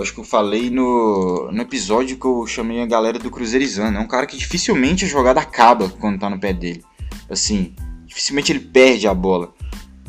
Acho 0.00 0.14
que 0.14 0.20
eu 0.20 0.24
falei 0.24 0.70
no, 0.70 1.50
no 1.52 1.62
episódio 1.62 2.16
que 2.16 2.26
eu 2.26 2.46
chamei 2.46 2.80
a 2.82 2.86
galera 2.86 3.18
do 3.18 3.30
Cruzeirizando. 3.30 3.98
É 3.98 4.00
um 4.00 4.06
cara 4.06 4.26
que 4.26 4.36
dificilmente 4.36 5.04
a 5.04 5.08
jogada 5.08 5.40
acaba 5.40 5.88
quando 5.88 6.18
tá 6.18 6.30
no 6.30 6.38
pé 6.38 6.52
dele. 6.52 6.82
Assim, 7.28 7.74
dificilmente 8.06 8.52
ele 8.52 8.60
perde 8.60 9.06
a 9.06 9.14
bola. 9.14 9.52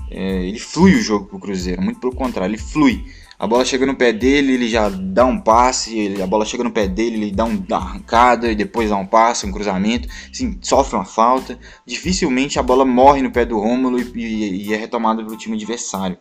É, 0.10 0.46
ele 0.46 0.60
flui 0.60 0.94
o 0.96 1.02
jogo 1.02 1.26
pro 1.26 1.40
Cruzeiro, 1.40 1.82
muito 1.82 2.00
pelo 2.00 2.14
contrário, 2.14 2.54
ele 2.54 2.62
flui. 2.62 3.04
A 3.40 3.48
bola 3.48 3.66
chega 3.66 3.86
no 3.86 3.96
pé 3.96 4.14
dele, 4.14 4.54
ele 4.54 4.70
já 4.70 4.88
dá 4.90 5.26
um 5.26 5.40
passe, 5.40 5.98
ele, 5.98 6.22
a 6.22 6.28
bola 6.28 6.46
chega 6.46 6.64
no 6.64 6.72
pé 6.72 6.88
dele, 6.88 7.18
ele 7.18 7.32
dá, 7.32 7.44
um, 7.44 7.62
uma 7.68 7.78
arrancada 7.78 8.52
e 8.52 8.56
depois 8.56 8.90
dá 8.90 8.96
um 8.96 9.06
passe, 9.06 9.46
um 9.46 9.52
cruzamento, 9.52 10.08
assim, 10.32 10.58
sofre 10.62 10.96
uma 10.96 11.04
falta. 11.04 11.60
Dificilmente 11.86 12.60
a 12.60 12.64
bola 12.64 12.86
morre 12.86 13.22
no 13.22 13.32
pé 13.32 13.44
do 13.44 13.60
Rômulo 13.60 14.00
e, 14.00 14.12
e, 14.16 14.68
e 14.68 14.74
é 14.74 14.78
retomada 14.78 15.24
pelo 15.24 15.36
time 15.36 15.56
adversário. 15.56 16.18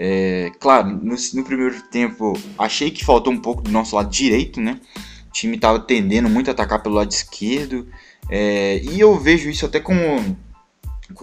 É, 0.00 0.52
claro, 0.60 0.90
no, 0.90 1.16
no, 1.34 1.44
primeiro 1.44 1.82
tempo 1.90 2.32
achei 2.56 2.88
que 2.88 3.04
faltou 3.04 3.32
um 3.32 3.40
pouco 3.40 3.62
do 3.62 3.70
nosso 3.72 3.96
lado 3.96 4.08
direito, 4.08 4.60
né? 4.60 4.80
O 5.26 5.32
time 5.32 5.56
estava 5.56 5.80
tendendo 5.80 6.28
muito 6.28 6.48
a 6.48 6.52
atacar 6.52 6.80
pelo 6.80 6.94
lado 6.94 7.10
esquerdo. 7.10 7.88
É, 8.30 8.80
e 8.84 9.00
eu 9.00 9.18
vejo 9.18 9.50
isso 9.50 9.66
até 9.66 9.80
com 9.80 10.36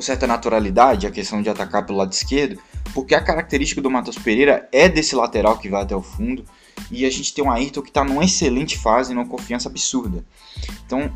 certa 0.01 0.27
naturalidade, 0.27 1.07
a 1.07 1.11
questão 1.11 1.41
de 1.41 1.49
atacar 1.49 1.85
pelo 1.85 1.99
lado 1.99 2.11
esquerdo, 2.11 2.59
porque 2.93 3.15
a 3.15 3.21
característica 3.21 3.81
do 3.81 3.89
Matheus 3.89 4.17
Pereira 4.17 4.67
é 4.71 4.89
desse 4.89 5.15
lateral 5.15 5.57
que 5.57 5.69
vai 5.69 5.83
até 5.83 5.95
o 5.95 6.01
fundo, 6.01 6.43
e 6.91 7.05
a 7.05 7.09
gente 7.09 7.33
tem 7.33 7.43
um 7.43 7.51
Ayrton 7.51 7.81
que 7.81 7.89
está 7.89 8.03
numa 8.03 8.25
excelente 8.25 8.77
fase, 8.77 9.13
numa 9.13 9.27
confiança 9.27 9.69
absurda. 9.69 10.25
Então, 10.85 11.13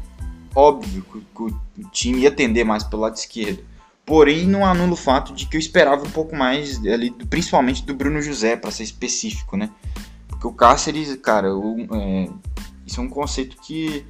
óbvio 0.56 1.04
que 1.36 1.44
o 1.44 1.90
time 1.92 2.20
ia 2.20 2.32
tender 2.32 2.66
mais 2.66 2.84
pelo 2.84 3.02
lado 3.02 3.16
esquerdo. 3.16 3.64
Porém, 4.10 4.48
não 4.48 4.66
anula 4.66 4.94
o 4.94 4.96
fato 4.96 5.36
de 5.36 5.46
que 5.46 5.56
eu 5.56 5.60
esperava 5.60 6.04
um 6.04 6.10
pouco 6.10 6.36
mais, 6.36 6.84
ali, 6.84 7.12
principalmente 7.30 7.86
do 7.86 7.94
Bruno 7.94 8.20
José, 8.20 8.56
para 8.56 8.72
ser 8.72 8.82
específico, 8.82 9.56
né? 9.56 9.70
Porque 10.28 10.48
o 10.48 10.52
Cáceres, 10.52 11.16
cara, 11.18 11.56
o, 11.56 11.88
é, 11.94 12.28
isso 12.88 13.00
é 13.00 13.04
um 13.04 13.08
conceito 13.08 13.56
que, 13.62 14.04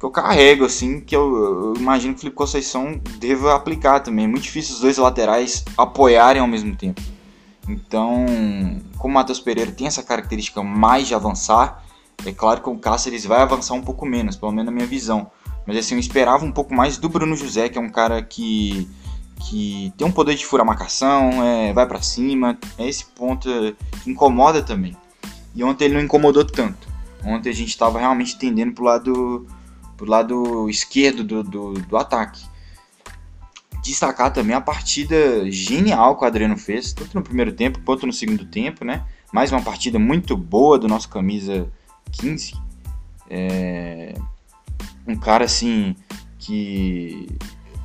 que 0.00 0.06
eu 0.06 0.10
carrego, 0.10 0.64
assim, 0.64 1.02
que 1.02 1.14
eu, 1.14 1.36
eu 1.36 1.74
imagino 1.76 2.14
que 2.14 2.20
o 2.20 2.20
Felipe 2.22 2.36
Conceição 2.36 2.98
deva 3.18 3.54
aplicar 3.54 4.00
também. 4.00 4.24
É 4.24 4.28
muito 4.28 4.44
difícil 4.44 4.76
os 4.76 4.80
dois 4.80 4.96
laterais 4.96 5.66
apoiarem 5.76 6.40
ao 6.40 6.48
mesmo 6.48 6.74
tempo. 6.74 7.02
Então, 7.68 8.24
como 8.96 9.12
o 9.12 9.14
Matheus 9.14 9.38
Pereira 9.38 9.70
tem 9.70 9.86
essa 9.86 10.02
característica 10.02 10.62
mais 10.62 11.08
de 11.08 11.14
avançar, 11.14 11.84
é 12.24 12.32
claro 12.32 12.62
que 12.62 12.70
o 12.70 12.78
Cáceres 12.78 13.26
vai 13.26 13.42
avançar 13.42 13.74
um 13.74 13.82
pouco 13.82 14.06
menos, 14.06 14.34
pelo 14.34 14.52
menos 14.52 14.64
na 14.64 14.72
minha 14.72 14.86
visão. 14.86 15.30
Mas 15.66 15.76
assim, 15.76 15.94
eu 15.94 16.00
esperava 16.00 16.42
um 16.42 16.52
pouco 16.52 16.72
mais 16.72 16.96
do 16.96 17.10
Bruno 17.10 17.36
José, 17.36 17.68
que 17.68 17.76
é 17.76 17.80
um 17.82 17.90
cara 17.90 18.22
que, 18.22 18.88
que 19.40 19.92
tem 19.96 20.06
um 20.06 20.12
poder 20.12 20.34
de 20.34 20.46
furar 20.46 20.66
marcação, 20.66 21.42
é, 21.42 21.72
vai 21.72 21.86
para 21.86 22.02
cima. 22.02 22.58
É 22.78 22.88
esse 22.88 23.04
ponto 23.04 23.48
que 24.02 24.10
incomoda 24.10 24.62
também. 24.62 24.96
E 25.54 25.62
ontem 25.62 25.86
ele 25.86 25.94
não 25.94 26.02
incomodou 26.02 26.44
tanto. 26.44 26.88
Ontem 27.24 27.50
a 27.50 27.54
gente 27.54 27.70
estava 27.70 27.98
realmente 27.98 28.38
tendendo 28.38 28.72
pro 28.72 28.84
lado, 28.84 29.46
pro 29.96 30.08
lado 30.08 30.68
esquerdo 30.68 31.24
do, 31.24 31.42
do, 31.42 31.72
do 31.74 31.96
ataque 31.96 32.42
destacar 33.86 34.32
também 34.32 34.54
a 34.54 34.60
partida 34.60 35.50
genial 35.50 36.16
que 36.16 36.24
o 36.24 36.26
Adriano 36.26 36.56
fez, 36.56 36.92
tanto 36.92 37.14
no 37.14 37.22
primeiro 37.22 37.52
tempo 37.52 37.80
quanto 37.84 38.06
no 38.06 38.12
segundo 38.12 38.44
tempo, 38.44 38.84
né? 38.84 39.04
Mais 39.32 39.52
uma 39.52 39.62
partida 39.62 39.98
muito 39.98 40.36
boa 40.36 40.78
do 40.78 40.88
nosso 40.88 41.08
camisa 41.08 41.70
15. 42.12 42.54
É... 43.30 44.14
Um 45.06 45.16
cara 45.16 45.44
assim 45.44 45.94
que 46.38 47.28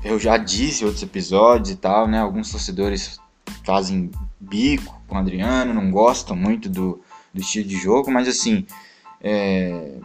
eu 0.03 0.19
já 0.19 0.37
disse 0.37 0.83
em 0.83 0.85
outros 0.85 1.03
episódios 1.03 1.71
e 1.71 1.75
tal, 1.75 2.07
né? 2.07 2.19
Alguns 2.19 2.51
torcedores 2.51 3.19
fazem 3.63 4.09
bico 4.39 5.01
com 5.07 5.15
o 5.15 5.17
Adriano, 5.17 5.73
não 5.73 5.91
gostam 5.91 6.35
muito 6.35 6.69
do, 6.69 7.01
do 7.33 7.41
estilo 7.41 7.67
de 7.67 7.77
jogo, 7.77 8.11
mas 8.11 8.27
assim, 8.27 8.65
é... 9.21 9.97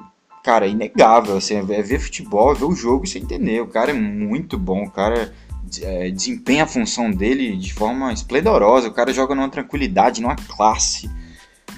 cara, 0.42 0.66
é 0.66 0.70
inegável, 0.70 1.36
assim, 1.36 1.54
é 1.54 1.62
ver 1.62 1.98
futebol, 1.98 2.52
é 2.52 2.54
ver 2.54 2.64
o 2.64 2.74
jogo 2.74 3.04
e 3.04 3.08
você 3.08 3.18
entender. 3.18 3.62
O 3.62 3.68
cara 3.68 3.90
é 3.90 3.94
muito 3.94 4.58
bom, 4.58 4.84
o 4.84 4.90
cara 4.90 5.32
é, 5.82 6.10
desempenha 6.10 6.64
a 6.64 6.66
função 6.66 7.10
dele 7.10 7.56
de 7.56 7.72
forma 7.72 8.12
esplendorosa. 8.12 8.88
O 8.88 8.92
cara 8.92 9.12
joga 9.12 9.34
numa 9.34 9.48
tranquilidade, 9.48 10.20
numa 10.20 10.36
classe. 10.36 11.10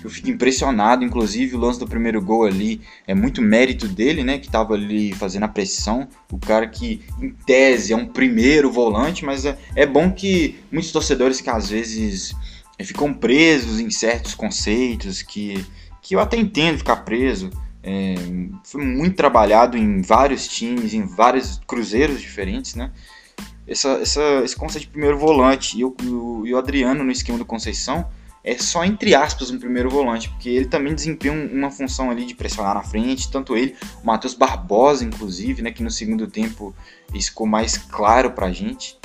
Eu 0.02 0.10
fico 0.10 0.30
impressionado, 0.30 1.04
inclusive 1.04 1.56
o 1.56 1.58
lance 1.58 1.78
do 1.78 1.86
primeiro 1.86 2.22
gol 2.22 2.44
ali 2.44 2.80
é 3.06 3.14
muito 3.14 3.42
mérito 3.42 3.88
dele, 3.88 4.22
né? 4.22 4.38
Que 4.38 4.46
estava 4.46 4.74
ali 4.74 5.12
fazendo 5.12 5.44
a 5.44 5.48
pressão. 5.48 6.08
O 6.30 6.38
cara 6.38 6.66
que, 6.66 7.02
em 7.20 7.30
tese, 7.30 7.92
é 7.92 7.96
um 7.96 8.06
primeiro 8.06 8.70
volante, 8.70 9.24
mas 9.24 9.44
é, 9.44 9.58
é 9.74 9.86
bom 9.86 10.10
que 10.10 10.58
muitos 10.70 10.92
torcedores 10.92 11.40
que 11.40 11.50
às 11.50 11.70
vezes 11.70 12.34
ficam 12.80 13.12
presos 13.12 13.80
em 13.80 13.90
certos 13.90 14.34
conceitos, 14.34 15.22
que, 15.22 15.64
que 16.00 16.14
eu 16.14 16.20
até 16.20 16.36
entendo 16.36 16.78
ficar 16.78 16.96
preso. 16.96 17.50
É, 17.82 18.14
foi 18.64 18.84
muito 18.84 19.16
trabalhado 19.16 19.76
em 19.76 20.02
vários 20.02 20.46
times, 20.46 20.94
em 20.94 21.06
vários 21.06 21.60
cruzeiros 21.66 22.20
diferentes, 22.20 22.74
né? 22.74 22.90
essa, 23.68 23.90
essa, 24.00 24.22
esse 24.44 24.56
conceito 24.56 24.84
de 24.84 24.90
primeiro 24.90 25.18
volante. 25.18 25.78
E 25.78 25.84
o, 25.84 25.94
o, 26.02 26.46
e 26.46 26.54
o 26.54 26.58
Adriano, 26.58 27.04
no 27.04 27.12
esquema 27.12 27.38
do 27.38 27.44
Conceição, 27.44 28.06
é 28.48 28.56
só 28.56 28.82
entre 28.84 29.14
aspas 29.14 29.50
um 29.50 29.58
primeiro 29.58 29.90
volante, 29.90 30.30
porque 30.30 30.48
ele 30.48 30.64
também 30.64 30.94
desempenha 30.94 31.34
uma 31.52 31.70
função 31.70 32.10
ali 32.10 32.24
de 32.24 32.34
pressionar 32.34 32.74
na 32.74 32.82
frente, 32.82 33.30
tanto 33.30 33.54
ele, 33.54 33.76
o 34.02 34.06
Matheus 34.06 34.32
Barbosa, 34.32 35.04
inclusive, 35.04 35.60
né, 35.60 35.70
que 35.70 35.82
no 35.82 35.90
segundo 35.90 36.26
tempo 36.26 36.74
isso 37.12 37.28
ficou 37.28 37.46
mais 37.46 37.76
claro 37.76 38.30
pra 38.30 38.50
gente. 38.50 38.98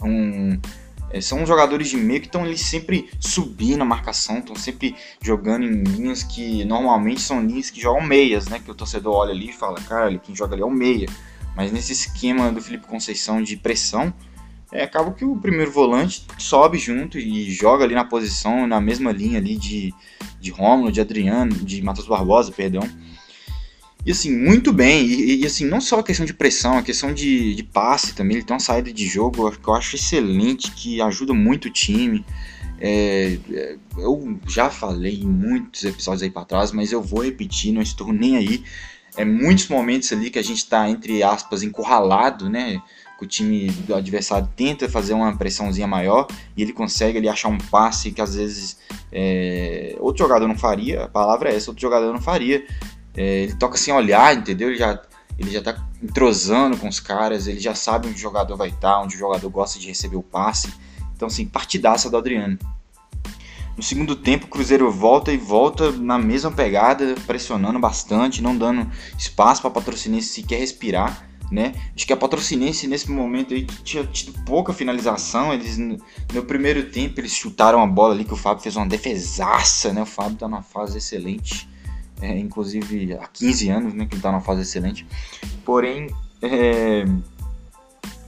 Um, 0.00 0.60
é, 1.10 1.20
são 1.20 1.44
jogadores 1.44 1.88
de 1.88 1.96
meio 1.96 2.20
que 2.20 2.26
estão 2.26 2.44
ali 2.44 2.56
sempre 2.56 3.10
subindo 3.18 3.82
a 3.82 3.84
marcação, 3.84 4.38
estão 4.38 4.54
sempre 4.54 4.94
jogando 5.20 5.64
em 5.64 5.82
linhas 5.82 6.22
que 6.22 6.64
normalmente 6.64 7.20
são 7.20 7.44
linhas 7.44 7.70
que 7.70 7.80
jogam 7.80 8.02
meias, 8.02 8.46
né? 8.46 8.60
Que 8.60 8.70
o 8.70 8.74
torcedor 8.74 9.14
olha 9.14 9.32
ali 9.32 9.48
e 9.48 9.52
fala, 9.52 9.80
cara, 9.80 10.16
quem 10.18 10.36
joga 10.36 10.54
ali 10.54 10.62
é 10.62 10.66
o 10.66 10.70
meia. 10.70 11.08
Mas 11.56 11.72
nesse 11.72 11.92
esquema 11.92 12.52
do 12.52 12.60
Felipe 12.60 12.86
Conceição 12.86 13.42
de 13.42 13.56
pressão, 13.56 14.12
é, 14.72 14.82
acaba 14.82 15.12
que 15.12 15.24
o 15.24 15.36
primeiro 15.36 15.70
volante 15.70 16.24
sobe 16.38 16.78
junto 16.78 17.18
e 17.18 17.50
joga 17.50 17.84
ali 17.84 17.94
na 17.94 18.04
posição, 18.04 18.66
na 18.66 18.80
mesma 18.80 19.12
linha 19.12 19.38
ali 19.38 19.56
de, 19.56 19.94
de 20.40 20.50
Romulo, 20.50 20.92
de 20.92 21.00
Adriano, 21.00 21.54
de 21.54 21.82
Matheus 21.82 22.06
Barbosa, 22.06 22.52
perdão. 22.52 22.82
E 24.04 24.10
assim, 24.10 24.36
muito 24.36 24.72
bem. 24.72 25.06
E, 25.06 25.42
e, 25.42 25.46
assim, 25.46 25.66
não 25.66 25.80
só 25.80 25.98
a 25.98 26.02
questão 26.02 26.24
de 26.24 26.34
pressão, 26.34 26.78
a 26.78 26.82
questão 26.82 27.12
de, 27.12 27.54
de 27.54 27.62
passe 27.62 28.14
também. 28.14 28.36
Ele 28.36 28.44
tem 28.44 28.54
uma 28.54 28.60
saída 28.60 28.92
de 28.92 29.06
jogo 29.06 29.50
que 29.50 29.68
eu 29.68 29.74
acho 29.74 29.96
excelente, 29.96 30.70
que 30.70 31.00
ajuda 31.00 31.34
muito 31.34 31.66
o 31.66 31.70
time. 31.70 32.24
É, 32.80 33.38
é 33.50 33.76
eu 33.96 34.38
já 34.46 34.70
falei 34.70 35.20
em 35.20 35.26
muitos 35.26 35.84
episódios 35.84 36.22
aí 36.22 36.30
para 36.30 36.44
trás, 36.44 36.72
mas 36.72 36.92
eu 36.92 37.02
vou 37.02 37.24
repetir, 37.24 37.72
não 37.72 37.82
estou 37.82 38.12
nem 38.12 38.36
aí 38.36 38.62
é, 39.18 39.24
muitos 39.24 39.68
momentos 39.68 40.12
ali 40.12 40.30
que 40.30 40.38
a 40.38 40.42
gente 40.42 40.58
está, 40.58 40.88
entre 40.88 41.22
aspas, 41.24 41.62
encurralado, 41.64 42.48
né? 42.48 42.80
Que 43.18 43.24
o 43.24 43.26
time 43.26 43.68
do 43.68 43.94
adversário 43.94 44.48
tenta 44.54 44.88
fazer 44.88 45.12
uma 45.12 45.36
pressãozinha 45.36 45.88
maior 45.88 46.28
e 46.56 46.62
ele 46.62 46.72
consegue 46.72 47.18
ali 47.18 47.28
achar 47.28 47.48
um 47.48 47.58
passe 47.58 48.12
que 48.12 48.20
às 48.20 48.36
vezes 48.36 48.78
é, 49.12 49.96
outro 49.98 50.24
jogador 50.24 50.46
não 50.46 50.56
faria, 50.56 51.04
a 51.04 51.08
palavra 51.08 51.50
é 51.50 51.56
essa, 51.56 51.70
outro 51.70 51.82
jogador 51.82 52.12
não 52.12 52.20
faria. 52.20 52.64
É, 53.16 53.42
ele 53.42 53.54
toca 53.56 53.76
sem 53.76 53.92
olhar, 53.92 54.36
entendeu? 54.36 54.68
Ele 54.68 54.78
já, 54.78 55.02
ele 55.36 55.50
já 55.50 55.60
tá 55.60 55.84
entrosando 56.00 56.76
com 56.76 56.88
os 56.88 57.00
caras, 57.00 57.48
ele 57.48 57.58
já 57.58 57.74
sabe 57.74 58.06
onde 58.06 58.16
o 58.16 58.20
jogador 58.20 58.56
vai 58.56 58.68
estar, 58.68 58.92
tá, 58.92 59.00
onde 59.00 59.16
o 59.16 59.18
jogador 59.18 59.48
gosta 59.50 59.78
de 59.78 59.88
receber 59.88 60.16
o 60.16 60.22
passe. 60.22 60.72
Então, 61.16 61.26
assim, 61.26 61.44
partidaça 61.44 62.08
do 62.08 62.16
Adriano. 62.16 62.56
No 63.76 63.82
segundo 63.82 64.16
tempo, 64.16 64.46
o 64.46 64.48
Cruzeiro 64.48 64.90
volta 64.90 65.32
e 65.32 65.36
volta 65.36 65.92
na 65.92 66.18
mesma 66.18 66.50
pegada, 66.50 67.14
pressionando 67.26 67.78
bastante, 67.78 68.42
não 68.42 68.56
dando 68.56 68.90
espaço 69.16 69.62
para 69.62 69.70
Patrocinense 69.70 70.28
sequer 70.28 70.58
respirar. 70.58 71.27
Né? 71.50 71.72
Acho 71.96 72.06
que 72.06 72.12
a 72.12 72.16
Patrocinense 72.16 72.86
nesse 72.86 73.10
momento 73.10 73.54
aí 73.54 73.64
tinha 73.64 74.04
tido 74.04 74.38
pouca 74.44 74.72
finalização. 74.72 75.52
Eles 75.52 75.78
no 75.78 76.42
primeiro 76.46 76.90
tempo 76.90 77.20
eles 77.20 77.32
chutaram 77.32 77.80
a 77.80 77.86
bola 77.86 78.12
ali 78.12 78.24
que 78.24 78.34
o 78.34 78.36
Fábio 78.36 78.62
fez 78.62 78.76
uma 78.76 78.86
defesaça, 78.86 79.92
né? 79.92 80.02
O 80.02 80.06
Fábio 80.06 80.34
está 80.34 80.46
numa 80.46 80.62
fase 80.62 80.98
excelente, 80.98 81.66
é, 82.20 82.38
inclusive 82.38 83.14
há 83.14 83.26
15 83.26 83.68
anos, 83.70 83.94
né? 83.94 84.04
Que 84.04 84.12
ele 84.12 84.18
está 84.18 84.30
numa 84.30 84.42
fase 84.42 84.60
excelente. 84.60 85.06
Porém, 85.64 86.08
é, 86.42 87.06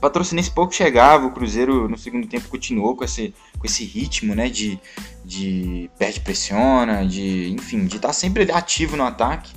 Patrocinense 0.00 0.50
pouco 0.50 0.75
chegava, 0.75 1.27
o 1.27 1.31
Cruzeiro 1.31 1.87
no 1.89 1.99
segundo 1.99 2.27
tempo 2.27 2.49
continuou 2.49 2.97
com 2.97 3.05
esse, 3.05 3.35
com 3.59 3.67
esse 3.67 3.85
ritmo, 3.85 4.35
né, 4.35 4.49
de, 4.49 4.81
de 5.25 5.91
perde 5.99 6.21
pressiona, 6.21 7.07
de, 7.07 7.50
enfim, 7.50 7.85
de 7.85 7.97
estar 7.97 8.09
tá 8.09 8.15
sempre 8.15 8.50
ativo 8.50 8.97
no 8.97 9.05
ataque. 9.05 9.53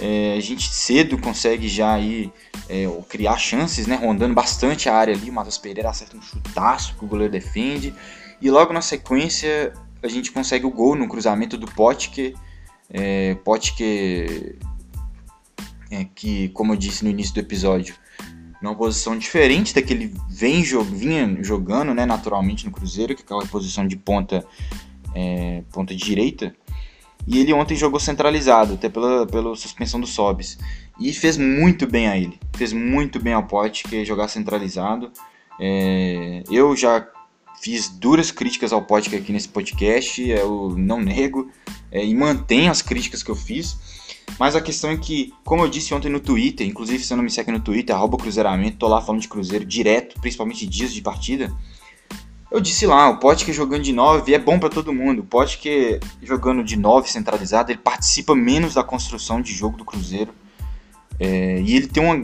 É, 0.00 0.34
a 0.36 0.40
gente 0.40 0.68
cedo 0.72 1.18
consegue 1.18 1.68
já 1.68 1.94
aí 1.94 2.32
é, 2.68 2.84
criar 3.08 3.36
chances, 3.36 3.86
né, 3.86 3.96
rondando 3.96 4.34
bastante 4.34 4.88
a 4.88 4.94
área 4.94 5.14
ali, 5.14 5.30
o 5.30 5.32
Matheus 5.32 5.58
Pereira 5.58 5.90
acerta 5.90 6.16
um 6.16 6.22
chutaço 6.22 6.96
que 6.96 7.04
o 7.04 7.08
goleiro 7.08 7.32
defende, 7.32 7.94
e 8.40 8.50
logo 8.50 8.72
na 8.72 8.80
sequência 8.80 9.72
a 10.02 10.08
gente 10.08 10.32
consegue 10.32 10.66
o 10.66 10.70
gol 10.70 10.94
no 10.94 11.08
cruzamento 11.08 11.56
do 11.56 11.66
Potke, 11.66 12.34
é, 12.90 13.34
Potke 13.36 14.58
é, 15.90 16.04
que, 16.14 16.48
como 16.50 16.72
eu 16.72 16.76
disse 16.76 17.04
no 17.04 17.10
início 17.10 17.34
do 17.34 17.40
episódio, 17.40 17.94
numa 18.60 18.74
posição 18.74 19.16
diferente 19.16 19.74
da 19.74 19.82
que 19.82 19.92
ele 19.92 20.14
vem, 20.28 20.62
vinha 20.62 21.38
jogando 21.42 21.94
né, 21.94 22.06
naturalmente 22.06 22.64
no 22.64 22.72
Cruzeiro, 22.72 23.14
que 23.14 23.22
é 23.22 23.24
aquela 23.24 23.46
posição 23.46 23.86
de 23.86 23.96
ponta, 23.96 24.44
é, 25.14 25.62
ponta 25.70 25.94
direita. 25.94 26.54
E 27.26 27.38
ele 27.38 27.52
ontem 27.52 27.76
jogou 27.76 27.98
centralizado, 27.98 28.74
até 28.74 28.88
pela, 28.88 29.26
pela 29.26 29.56
suspensão 29.56 30.00
do 30.00 30.06
Sobis. 30.06 30.58
E 31.00 31.12
fez 31.12 31.36
muito 31.36 31.86
bem 31.86 32.08
a 32.08 32.16
ele. 32.16 32.38
Fez 32.56 32.72
muito 32.72 33.18
bem 33.18 33.32
ao 33.32 33.44
Pote, 33.44 33.84
que 33.84 33.96
é 33.96 34.04
jogar 34.04 34.28
centralizado. 34.28 35.10
É, 35.58 36.42
eu 36.50 36.76
já 36.76 37.06
fiz 37.60 37.88
duras 37.88 38.30
críticas 38.30 38.72
ao 38.72 38.82
Pote 38.82 39.14
aqui 39.14 39.32
nesse 39.32 39.48
podcast, 39.48 40.22
eu 40.22 40.74
não 40.76 41.00
nego. 41.00 41.50
É, 41.90 42.04
e 42.04 42.14
mantenho 42.14 42.70
as 42.70 42.82
críticas 42.82 43.22
que 43.22 43.30
eu 43.30 43.36
fiz. 43.36 43.76
Mas 44.38 44.56
a 44.56 44.60
questão 44.60 44.90
é 44.90 44.96
que, 44.96 45.32
como 45.44 45.62
eu 45.62 45.68
disse 45.68 45.94
ontem 45.94 46.10
no 46.10 46.20
Twitter, 46.20 46.66
inclusive 46.66 46.98
se 46.98 47.08
você 47.08 47.16
não 47.16 47.22
me 47.22 47.30
segue 47.30 47.52
no 47.52 47.60
Twitter, 47.60 47.94
arroba 47.94 48.16
cruzeiramento, 48.16 48.78
tô 48.78 48.88
lá 48.88 49.00
falando 49.00 49.20
de 49.20 49.28
cruzeiro 49.28 49.64
direto, 49.64 50.20
principalmente 50.20 50.66
dias 50.66 50.92
de 50.92 51.00
partida. 51.00 51.52
Eu 52.54 52.60
disse 52.60 52.86
lá, 52.86 53.08
o 53.08 53.18
Potker 53.18 53.52
jogando 53.52 53.82
de 53.82 53.92
9 53.92 54.32
é 54.32 54.38
bom 54.38 54.60
para 54.60 54.68
todo 54.68 54.94
mundo. 54.94 55.22
O 55.22 55.24
Potker 55.24 55.98
jogando 56.22 56.62
de 56.62 56.76
9 56.76 57.10
centralizado, 57.10 57.72
ele 57.72 57.80
participa 57.80 58.32
menos 58.32 58.74
da 58.74 58.84
construção 58.84 59.42
de 59.42 59.52
jogo 59.52 59.76
do 59.76 59.84
Cruzeiro. 59.84 60.32
É, 61.18 61.60
e 61.60 61.74
ele 61.74 61.88
tem 61.88 62.00
uma, 62.00 62.14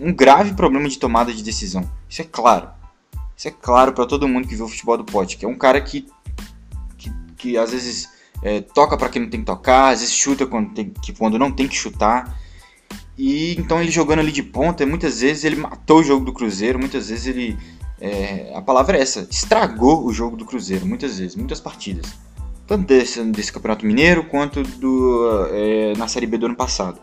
um 0.00 0.12
grave 0.12 0.54
problema 0.54 0.88
de 0.88 0.98
tomada 0.98 1.32
de 1.32 1.40
decisão. 1.40 1.88
Isso 2.08 2.20
é 2.20 2.24
claro. 2.24 2.68
Isso 3.36 3.46
é 3.46 3.52
claro 3.52 3.92
para 3.92 4.06
todo 4.06 4.26
mundo 4.26 4.48
que 4.48 4.56
vê 4.56 4.62
o 4.64 4.66
futebol 4.66 4.98
do 4.98 5.04
Potker. 5.04 5.48
É 5.48 5.52
um 5.52 5.56
cara 5.56 5.80
que, 5.80 6.04
que, 6.98 7.12
que 7.36 7.56
às 7.56 7.70
vezes 7.70 8.08
é, 8.42 8.62
toca 8.62 8.96
para 8.96 9.08
quem 9.08 9.22
não 9.22 9.30
tem 9.30 9.38
que 9.38 9.46
tocar, 9.46 9.90
às 9.92 10.00
vezes 10.00 10.16
chuta 10.16 10.48
quando, 10.48 10.74
tem, 10.74 10.90
que, 10.90 11.12
quando 11.12 11.38
não 11.38 11.52
tem 11.52 11.68
que 11.68 11.76
chutar. 11.76 12.36
E 13.16 13.54
então 13.58 13.80
ele 13.80 13.92
jogando 13.92 14.18
ali 14.18 14.32
de 14.32 14.42
ponta, 14.42 14.84
muitas 14.84 15.20
vezes 15.20 15.44
ele 15.44 15.56
matou 15.56 16.00
o 16.00 16.04
jogo 16.04 16.24
do 16.24 16.32
Cruzeiro, 16.32 16.76
muitas 16.76 17.08
vezes 17.08 17.26
ele. 17.26 17.56
É, 18.00 18.52
a 18.54 18.60
palavra 18.60 18.98
é 18.98 19.00
essa, 19.00 19.26
estragou 19.30 20.04
o 20.04 20.12
jogo 20.12 20.36
do 20.36 20.44
Cruzeiro, 20.44 20.86
muitas 20.86 21.18
vezes, 21.18 21.34
muitas 21.34 21.60
partidas. 21.60 22.14
Tanto 22.66 22.86
desse, 22.86 23.22
desse 23.24 23.52
Campeonato 23.52 23.86
Mineiro 23.86 24.24
quanto 24.24 24.62
do, 24.62 25.48
é, 25.52 25.94
na 25.96 26.08
Série 26.08 26.26
B 26.26 26.36
do 26.36 26.46
ano 26.46 26.56
passado. 26.56 27.00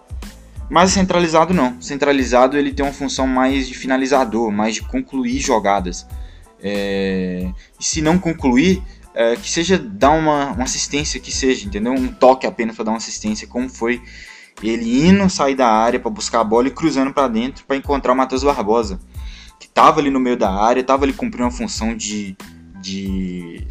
Mas 0.69 0.91
centralizado 0.91 1.53
não. 1.53 1.81
Centralizado 1.81 2.57
ele 2.57 2.73
tem 2.73 2.85
uma 2.85 2.93
função 2.93 3.27
mais 3.27 3.67
de 3.67 3.73
finalizador, 3.73 4.51
mais 4.51 4.75
de 4.75 4.81
concluir 4.81 5.39
jogadas. 5.39 6.05
É... 6.61 7.51
E 7.79 7.83
se 7.83 8.01
não 8.01 8.17
concluir, 8.17 8.81
é, 9.13 9.35
que 9.35 9.49
seja 9.49 9.77
dar 9.77 10.11
uma, 10.11 10.51
uma, 10.51 10.63
assistência, 10.63 11.19
que 11.19 11.31
seja, 11.31 11.67
entendeu? 11.67 11.93
Um 11.93 12.07
toque 12.07 12.47
apenas 12.47 12.75
para 12.75 12.85
dar 12.85 12.91
uma 12.91 12.97
assistência, 12.97 13.47
como 13.47 13.69
foi 13.69 14.01
ele 14.61 15.07
indo 15.07 15.29
sair 15.29 15.55
da 15.55 15.67
área 15.67 15.99
para 15.99 16.09
buscar 16.09 16.39
a 16.39 16.43
bola 16.43 16.67
e 16.67 16.71
cruzando 16.71 17.13
para 17.13 17.27
dentro 17.27 17.65
para 17.65 17.75
encontrar 17.75 18.13
o 18.13 18.15
Matheus 18.15 18.43
Barbosa, 18.43 18.99
que 19.63 19.67
estava 19.67 20.01
ali 20.01 20.09
no 20.09 20.19
meio 20.19 20.35
da 20.35 20.51
área, 20.51 20.81
estava 20.81 21.05
ali 21.05 21.13
cumprindo 21.13 21.45
uma 21.45 21.51
função 21.51 21.95
de, 21.95 22.35
de, 22.81 23.65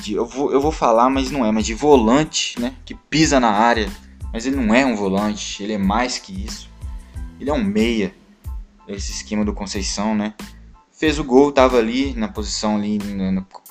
de, 0.00 0.14
eu, 0.14 0.26
vou, 0.26 0.52
eu 0.52 0.60
vou 0.60 0.72
falar, 0.72 1.08
mas 1.08 1.30
não 1.30 1.46
é, 1.46 1.52
mas 1.52 1.64
de 1.64 1.74
volante, 1.74 2.60
né? 2.60 2.74
Que 2.84 2.92
pisa 2.92 3.38
na 3.38 3.50
área, 3.50 3.88
mas 4.32 4.46
ele 4.46 4.56
não 4.56 4.74
é 4.74 4.84
um 4.84 4.96
volante, 4.96 5.62
ele 5.62 5.74
é 5.74 5.78
mais 5.78 6.18
que 6.18 6.44
isso. 6.44 6.68
Ele 7.38 7.48
é 7.48 7.52
um 7.52 7.62
meia, 7.62 8.12
esse 8.88 9.12
esquema 9.12 9.44
do 9.44 9.52
Conceição, 9.52 10.12
né? 10.12 10.34
Fez 10.90 11.20
o 11.20 11.24
gol, 11.24 11.50
estava 11.50 11.78
ali 11.78 12.12
na 12.14 12.26
posição 12.26 12.74
ali, 12.74 12.98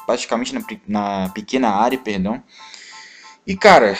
praticamente 0.05 0.53
na, 0.53 0.61
na 0.87 1.29
pequena 1.29 1.69
área, 1.69 1.97
perdão. 1.97 2.41
E 3.45 3.57
cara, 3.57 3.97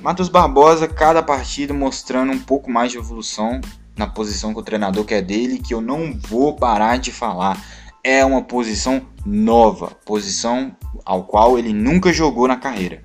Matheus 0.00 0.30
Barbosa, 0.30 0.88
cada 0.88 1.22
partida 1.22 1.74
mostrando 1.74 2.32
um 2.32 2.38
pouco 2.38 2.70
mais 2.70 2.92
de 2.92 2.96
evolução 2.96 3.60
na 3.98 4.06
posição 4.06 4.54
que 4.54 4.60
o 4.60 4.62
treinador 4.62 5.04
quer 5.04 5.20
dele, 5.20 5.58
que 5.58 5.74
eu 5.74 5.80
não 5.80 6.18
vou 6.18 6.54
parar 6.54 6.98
de 6.98 7.10
falar. 7.10 7.62
É 8.02 8.24
uma 8.24 8.42
posição 8.42 9.02
nova, 9.26 9.88
posição 10.06 10.74
ao 11.04 11.24
qual 11.24 11.58
ele 11.58 11.72
nunca 11.72 12.12
jogou 12.12 12.46
na 12.46 12.56
carreira. 12.56 13.02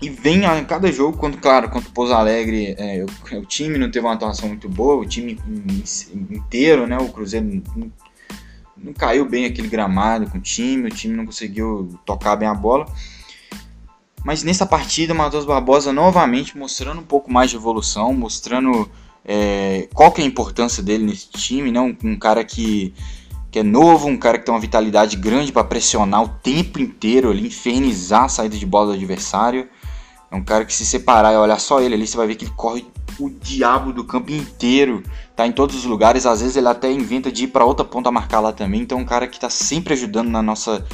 E 0.00 0.08
vem 0.08 0.46
a 0.46 0.64
cada 0.64 0.92
jogo, 0.92 1.18
quando, 1.18 1.38
claro, 1.38 1.68
contra 1.70 1.88
o 1.88 1.92
Pouso 1.92 2.12
Alegre, 2.12 2.76
é, 2.78 3.04
o, 3.04 3.38
o, 3.38 3.44
time 3.44 3.78
não 3.78 3.90
teve 3.90 4.06
uma 4.06 4.14
atuação 4.14 4.48
muito 4.48 4.68
boa, 4.68 4.94
o 4.94 5.06
time 5.06 5.36
inteiro, 6.30 6.86
né? 6.86 6.96
O 6.98 7.08
Cruzeiro 7.08 7.62
não, 7.74 7.90
não 8.76 8.92
caiu 8.92 9.28
bem 9.28 9.44
aquele 9.44 9.66
gramado 9.66 10.30
com 10.30 10.38
o 10.38 10.40
time, 10.40 10.86
o 10.86 10.94
time 10.94 11.16
não 11.16 11.26
conseguiu 11.26 11.98
tocar 12.04 12.36
bem 12.36 12.46
a 12.46 12.54
bola. 12.54 12.86
Mas 14.28 14.42
nessa 14.42 14.66
partida, 14.66 15.14
Matheus 15.14 15.46
Barbosa 15.46 15.90
novamente 15.90 16.54
mostrando 16.54 17.00
um 17.00 17.02
pouco 17.02 17.32
mais 17.32 17.48
de 17.48 17.56
evolução, 17.56 18.12
mostrando 18.12 18.86
é, 19.24 19.88
qual 19.94 20.12
que 20.12 20.20
é 20.20 20.24
a 20.24 20.26
importância 20.26 20.82
dele 20.82 21.02
nesse 21.02 21.30
time, 21.30 21.72
né? 21.72 21.80
um, 21.80 21.96
um 22.04 22.14
cara 22.14 22.44
que, 22.44 22.92
que 23.50 23.60
é 23.60 23.62
novo, 23.62 24.06
um 24.06 24.18
cara 24.18 24.38
que 24.38 24.44
tem 24.44 24.52
uma 24.54 24.60
vitalidade 24.60 25.16
grande 25.16 25.50
para 25.50 25.64
pressionar 25.64 26.22
o 26.24 26.28
tempo 26.28 26.78
inteiro 26.78 27.34
infernizar 27.34 28.24
a 28.24 28.28
saída 28.28 28.54
de 28.54 28.66
bola 28.66 28.88
do 28.88 28.92
adversário. 28.92 29.66
É 30.30 30.36
um 30.36 30.44
cara 30.44 30.66
que 30.66 30.74
se 30.74 30.84
separar 30.84 31.32
e 31.32 31.36
olhar 31.38 31.58
só 31.58 31.80
ele 31.80 31.94
ali, 31.94 32.06
você 32.06 32.18
vai 32.18 32.26
ver 32.26 32.34
que 32.34 32.44
ele 32.44 32.52
corre 32.54 32.84
o 33.18 33.30
diabo 33.30 33.94
do 33.94 34.04
campo 34.04 34.30
inteiro, 34.30 35.02
tá 35.34 35.46
em 35.46 35.52
todos 35.52 35.74
os 35.74 35.86
lugares. 35.86 36.26
Às 36.26 36.42
vezes 36.42 36.54
ele 36.54 36.68
até 36.68 36.92
inventa 36.92 37.32
de 37.32 37.44
ir 37.44 37.48
para 37.48 37.64
outra 37.64 37.82
ponta 37.82 38.10
marcar 38.10 38.40
lá 38.40 38.52
também. 38.52 38.82
Então 38.82 38.98
é 38.98 39.00
um 39.00 39.06
cara 39.06 39.26
que 39.26 39.38
está 39.38 39.48
sempre 39.48 39.94
ajudando 39.94 40.28
na 40.28 40.42
nossa, 40.42 40.84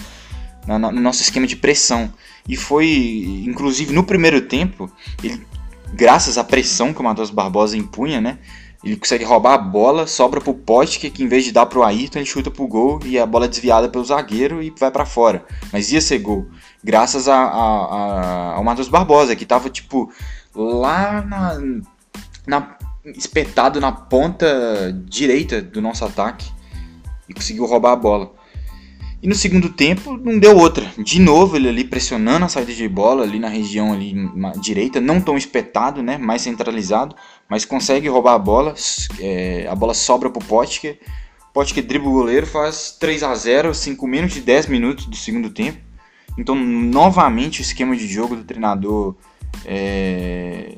na, 0.66 0.78
no 0.78 1.00
nosso 1.00 1.22
esquema 1.22 1.46
de 1.46 1.56
pressão. 1.56 2.12
E 2.48 2.56
foi, 2.56 3.44
inclusive 3.46 3.92
no 3.92 4.04
primeiro 4.04 4.42
tempo, 4.42 4.90
ele, 5.22 5.46
graças 5.92 6.36
à 6.36 6.44
pressão 6.44 6.92
que 6.92 7.00
o 7.00 7.04
Matheus 7.04 7.30
Barbosa 7.30 7.76
impunha, 7.76 8.20
né? 8.20 8.38
Ele 8.84 8.96
consegue 8.96 9.24
roubar 9.24 9.54
a 9.54 9.58
bola, 9.58 10.06
sobra 10.06 10.42
pro 10.42 10.52
poste, 10.52 11.10
que 11.10 11.22
em 11.22 11.26
vez 11.26 11.42
de 11.42 11.52
dar 11.52 11.64
pro 11.64 11.82
Ayrton, 11.82 12.18
ele 12.18 12.26
chuta 12.26 12.50
pro 12.50 12.68
gol 12.68 13.00
e 13.02 13.18
a 13.18 13.24
bola 13.24 13.46
é 13.46 13.48
desviada 13.48 13.88
pelo 13.88 14.04
zagueiro 14.04 14.62
e 14.62 14.70
vai 14.78 14.90
para 14.90 15.06
fora. 15.06 15.42
Mas 15.72 15.90
ia 15.90 16.02
ser 16.02 16.18
gol. 16.18 16.46
Graças 16.82 17.26
a, 17.26 17.34
a, 17.34 17.46
a, 17.46 18.54
ao 18.56 18.62
Matheus 18.62 18.88
Barbosa, 18.88 19.34
que 19.34 19.46
tava, 19.46 19.70
tipo, 19.70 20.12
lá 20.54 21.22
na, 21.22 21.58
na, 22.46 22.76
espetado 23.06 23.80
na 23.80 23.90
ponta 23.90 24.92
direita 25.06 25.62
do 25.62 25.80
nosso 25.80 26.04
ataque 26.04 26.52
e 27.26 27.32
conseguiu 27.32 27.64
roubar 27.64 27.92
a 27.92 27.96
bola. 27.96 28.32
E 29.24 29.26
no 29.26 29.34
segundo 29.34 29.70
tempo 29.70 30.18
não 30.18 30.38
deu 30.38 30.54
outra. 30.54 30.92
De 30.98 31.18
novo 31.18 31.56
ele 31.56 31.66
ali 31.66 31.82
pressionando 31.82 32.44
a 32.44 32.48
saída 32.50 32.74
de 32.74 32.86
bola 32.86 33.22
ali 33.22 33.38
na 33.38 33.48
região 33.48 33.90
ali 33.90 34.14
direita, 34.60 35.00
não 35.00 35.18
tão 35.18 35.38
espetado, 35.38 36.02
né, 36.02 36.18
mais 36.18 36.42
centralizado, 36.42 37.16
mas 37.48 37.64
consegue 37.64 38.06
roubar 38.06 38.34
a 38.34 38.38
bola. 38.38 38.74
É, 39.18 39.66
a 39.66 39.74
bola 39.74 39.94
sobra 39.94 40.28
pro 40.28 40.44
Potker. 40.44 41.00
Potker 41.54 41.82
dribla 41.82 42.10
o 42.10 42.12
goleiro, 42.12 42.46
faz 42.46 42.98
3 43.00 43.22
a 43.22 43.34
0 43.34 43.72
5 43.72 44.06
minutos 44.06 44.34
de 44.34 44.42
10 44.42 44.66
minutos 44.66 45.06
do 45.06 45.16
segundo 45.16 45.48
tempo. 45.48 45.78
Então, 46.36 46.54
novamente, 46.54 47.60
o 47.60 47.62
esquema 47.62 47.96
de 47.96 48.06
jogo 48.06 48.36
do 48.36 48.44
treinador 48.44 49.16
é, 49.64 50.76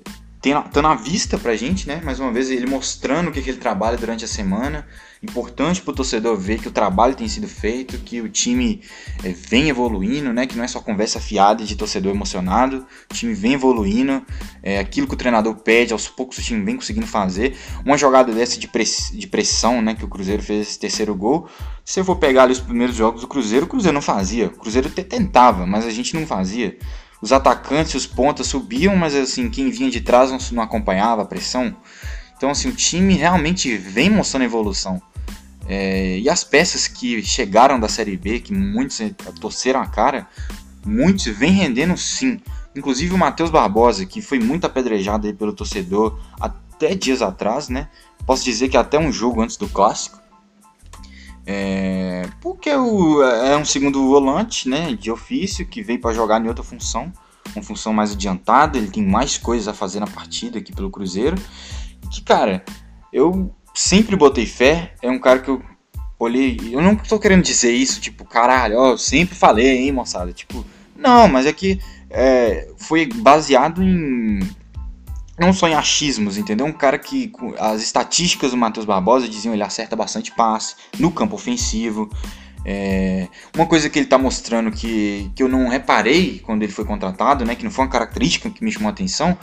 tá 0.72 0.80
na 0.80 0.94
vista 0.94 1.36
pra 1.36 1.56
gente, 1.56 1.88
né? 1.88 2.00
Mais 2.04 2.20
uma 2.20 2.30
vez, 2.30 2.48
ele 2.48 2.66
mostrando 2.66 3.28
o 3.28 3.32
que, 3.32 3.42
que 3.42 3.50
ele 3.50 3.58
trabalha 3.58 3.96
durante 3.96 4.24
a 4.24 4.28
semana. 4.28 4.86
Importante 5.22 5.80
pro 5.80 5.94
torcedor 5.94 6.36
ver 6.36 6.60
que 6.60 6.68
o 6.68 6.70
trabalho 6.70 7.14
tem 7.14 7.26
sido 7.26 7.48
feito, 7.48 7.98
que 7.98 8.20
o 8.20 8.28
time 8.28 8.82
é, 9.24 9.30
vem 9.30 9.68
evoluindo, 9.68 10.32
né? 10.32 10.46
Que 10.46 10.56
não 10.56 10.64
é 10.64 10.68
só 10.68 10.80
conversa 10.80 11.18
fiada 11.18 11.64
de 11.64 11.74
torcedor 11.74 12.14
emocionado. 12.14 12.86
O 13.10 13.14
time 13.14 13.32
vem 13.32 13.54
evoluindo. 13.54 14.22
É, 14.62 14.78
aquilo 14.78 15.06
que 15.06 15.14
o 15.14 15.16
treinador 15.16 15.54
pede, 15.56 15.92
aos 15.92 16.06
poucos 16.06 16.38
o 16.38 16.42
time 16.42 16.62
vem 16.62 16.76
conseguindo 16.76 17.06
fazer. 17.06 17.56
Uma 17.84 17.96
jogada 17.96 18.32
dessa 18.32 18.58
de, 18.58 18.68
press, 18.68 19.10
de 19.12 19.26
pressão, 19.26 19.80
né? 19.80 19.94
Que 19.94 20.04
o 20.04 20.08
Cruzeiro 20.08 20.42
fez 20.42 20.68
esse 20.68 20.78
terceiro 20.78 21.14
gol. 21.14 21.48
Se 21.84 21.98
eu 21.98 22.04
for 22.04 22.16
pegar 22.16 22.42
ali 22.42 22.52
os 22.52 22.60
primeiros 22.60 22.94
jogos 22.94 23.22
do 23.22 23.28
Cruzeiro, 23.28 23.64
o 23.64 23.68
Cruzeiro 23.68 23.94
não 23.94 24.02
fazia. 24.02 24.48
O 24.48 24.50
Cruzeiro 24.50 24.88
até 24.88 25.02
tentava, 25.02 25.66
mas 25.66 25.86
a 25.86 25.90
gente 25.90 26.14
não 26.14 26.26
fazia 26.26 26.76
os 27.20 27.32
atacantes, 27.32 27.94
os 27.94 28.06
pontas 28.06 28.46
subiam, 28.46 28.94
mas 28.94 29.14
assim, 29.14 29.48
quem 29.48 29.70
vinha 29.70 29.90
de 29.90 30.00
trás 30.00 30.30
não, 30.30 30.38
não 30.52 30.62
acompanhava 30.62 31.22
a 31.22 31.24
pressão. 31.24 31.74
Então, 32.36 32.50
assim, 32.50 32.68
o 32.68 32.72
time 32.72 33.14
realmente 33.14 33.76
vem 33.76 34.10
mostrando 34.10 34.44
evolução. 34.44 35.00
É, 35.68 36.18
e 36.18 36.28
as 36.28 36.44
peças 36.44 36.86
que 36.86 37.22
chegaram 37.22 37.80
da 37.80 37.88
Série 37.88 38.16
B, 38.16 38.40
que 38.40 38.52
muitos 38.52 39.00
torceram 39.40 39.80
a 39.80 39.86
cara, 39.86 40.28
muitos 40.84 41.26
vêm 41.26 41.52
rendendo 41.52 41.96
sim. 41.96 42.40
Inclusive 42.74 43.14
o 43.14 43.18
Matheus 43.18 43.50
Barbosa, 43.50 44.04
que 44.04 44.20
foi 44.20 44.38
muito 44.38 44.64
apedrejado 44.66 45.26
aí 45.26 45.32
pelo 45.32 45.52
torcedor 45.52 46.20
até 46.38 46.94
dias 46.94 47.22
atrás, 47.22 47.68
né? 47.68 47.88
Posso 48.26 48.44
dizer 48.44 48.68
que 48.68 48.76
até 48.76 48.98
um 48.98 49.10
jogo 49.10 49.40
antes 49.40 49.56
do 49.56 49.68
clássico. 49.68 50.20
É, 51.46 52.28
porque 52.40 52.70
o, 52.74 53.22
é 53.22 53.56
um 53.56 53.64
segundo 53.64 54.06
volante, 54.08 54.68
né, 54.68 54.94
de 54.94 55.12
ofício, 55.12 55.64
que 55.64 55.80
veio 55.80 56.00
para 56.00 56.12
jogar 56.12 56.44
em 56.44 56.48
outra 56.48 56.64
função, 56.64 57.12
uma 57.54 57.62
função 57.62 57.92
mais 57.92 58.12
adiantada, 58.12 58.76
ele 58.76 58.90
tem 58.90 59.04
mais 59.04 59.38
coisas 59.38 59.68
a 59.68 59.72
fazer 59.72 60.00
na 60.00 60.08
partida 60.08 60.58
aqui 60.58 60.72
pelo 60.72 60.90
Cruzeiro. 60.90 61.36
Que, 62.10 62.22
cara, 62.22 62.64
eu 63.12 63.54
sempre 63.74 64.16
botei 64.16 64.46
fé, 64.46 64.94
é 65.02 65.10
um 65.10 65.18
cara 65.18 65.40
que 65.40 65.50
eu 65.50 65.62
olhei, 66.18 66.58
eu 66.72 66.80
não 66.80 66.96
tô 66.96 67.18
querendo 67.18 67.42
dizer 67.42 67.72
isso, 67.72 68.00
tipo, 68.00 68.24
caralho, 68.24 68.78
ó, 68.78 68.90
eu 68.92 68.98
sempre 68.98 69.34
falei, 69.34 69.78
hein, 69.78 69.92
moçada, 69.92 70.32
tipo, 70.32 70.64
não, 70.96 71.28
mas 71.28 71.44
é 71.44 71.52
que 71.52 71.78
é, 72.10 72.68
foi 72.78 73.06
baseado 73.06 73.82
em 73.82 74.40
não 75.38 75.52
só 75.52 75.68
em 75.68 75.74
achismos, 75.74 76.38
entendeu? 76.38 76.64
Um 76.64 76.72
cara 76.72 76.98
que 76.98 77.30
as 77.58 77.82
estatísticas 77.82 78.52
do 78.52 78.56
Matheus 78.56 78.86
Barbosa 78.86 79.28
diziam 79.28 79.52
ele 79.52 79.62
acerta 79.62 79.94
bastante 79.94 80.32
passe 80.32 80.74
no 80.98 81.10
campo 81.10 81.34
ofensivo. 81.34 82.10
É, 82.64 83.28
uma 83.54 83.66
coisa 83.66 83.88
que 83.90 83.98
ele 83.98 84.06
está 84.06 84.18
mostrando 84.18 84.70
que, 84.70 85.30
que 85.36 85.42
eu 85.42 85.48
não 85.48 85.68
reparei 85.68 86.40
quando 86.40 86.62
ele 86.62 86.72
foi 86.72 86.84
contratado, 86.84 87.44
né, 87.44 87.54
que 87.54 87.64
não 87.64 87.70
foi 87.70 87.84
uma 87.84 87.90
característica 87.90 88.50
que 88.50 88.64
me 88.64 88.72
chamou 88.72 88.88
a 88.88 88.92
atenção, 88.92 89.36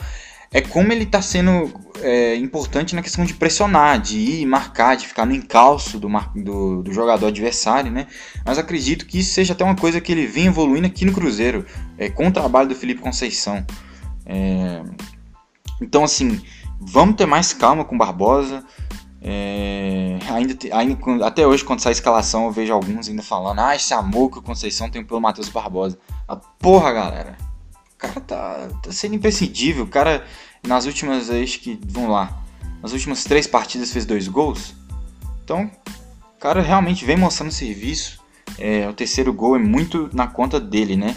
é 0.52 0.60
como 0.60 0.92
ele 0.92 1.04
está 1.04 1.20
sendo 1.20 1.72
é, 2.00 2.36
importante 2.36 2.94
na 2.94 3.02
questão 3.02 3.24
de 3.24 3.34
pressionar, 3.34 4.00
de 4.00 4.18
ir 4.18 4.46
marcar, 4.46 4.96
de 4.96 5.06
ficar 5.06 5.24
no 5.26 5.34
encalço 5.34 5.98
do, 5.98 6.08
do, 6.34 6.82
do, 6.82 6.92
jogador 6.92 7.28
adversário, 7.28 7.90
né? 7.90 8.06
Mas 8.44 8.58
acredito 8.58 9.06
que 9.06 9.18
isso 9.18 9.32
seja 9.32 9.52
até 9.52 9.64
uma 9.64 9.76
coisa 9.76 10.00
que 10.00 10.12
ele 10.12 10.26
vem 10.26 10.46
evoluindo 10.46 10.86
aqui 10.86 11.04
no 11.04 11.12
Cruzeiro, 11.12 11.64
é, 11.98 12.08
com 12.08 12.28
o 12.28 12.32
trabalho 12.32 12.68
do 12.68 12.74
Felipe 12.74 13.00
Conceição. 13.00 13.64
É, 14.26 14.82
então, 15.80 16.04
assim, 16.04 16.40
vamos 16.80 17.16
ter 17.16 17.26
mais 17.26 17.52
calma 17.52 17.84
com 17.84 17.96
Barbosa. 17.96 18.64
É, 19.26 20.18
ainda, 20.28 20.54
ainda, 20.72 21.26
até 21.26 21.46
hoje, 21.46 21.64
quando 21.64 21.80
sai 21.80 21.92
a 21.92 21.94
escalação, 21.94 22.44
eu 22.44 22.52
vejo 22.52 22.72
alguns 22.72 23.08
ainda 23.08 23.22
falando: 23.22 23.60
Ah, 23.60 23.74
esse 23.74 23.94
amor 23.94 24.30
que 24.30 24.38
o 24.38 24.42
Conceição 24.42 24.90
tem 24.90 25.02
pelo 25.02 25.20
Matheus 25.20 25.48
Barbosa. 25.48 25.98
A 26.28 26.36
porra, 26.36 26.92
galera. 26.92 27.43
Cara 28.06 28.20
tá, 28.20 28.68
tá 28.82 28.92
sendo 28.92 29.14
imprescindível. 29.14 29.84
O 29.84 29.88
cara, 29.88 30.24
nas 30.66 30.86
últimas, 30.86 31.30
acho 31.30 31.60
que, 31.60 31.78
vamos 31.86 32.10
lá, 32.10 32.42
nas 32.82 32.92
últimas 32.92 33.24
três 33.24 33.46
partidas 33.46 33.92
fez 33.92 34.04
dois 34.04 34.28
gols. 34.28 34.74
Então, 35.42 35.70
o 36.36 36.40
cara 36.40 36.60
realmente 36.60 37.04
vem 37.04 37.16
mostrando 37.16 37.50
serviço. 37.50 38.22
É, 38.58 38.88
o 38.88 38.92
terceiro 38.92 39.32
gol 39.32 39.56
é 39.56 39.58
muito 39.58 40.10
na 40.12 40.26
conta 40.26 40.60
dele, 40.60 40.96
né? 40.96 41.16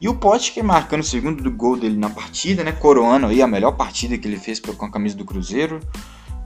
E 0.00 0.08
o 0.08 0.14
Potker 0.14 0.62
marcando 0.62 1.00
o 1.00 1.04
segundo 1.04 1.42
do 1.42 1.50
gol 1.50 1.76
dele 1.76 1.96
na 1.96 2.08
partida, 2.08 2.62
né? 2.62 2.70
Coroando 2.70 3.26
aí 3.26 3.42
a 3.42 3.46
melhor 3.46 3.72
partida 3.72 4.16
que 4.16 4.28
ele 4.28 4.38
fez 4.38 4.60
com 4.60 4.84
a 4.84 4.90
camisa 4.90 5.16
do 5.16 5.24
Cruzeiro. 5.24 5.80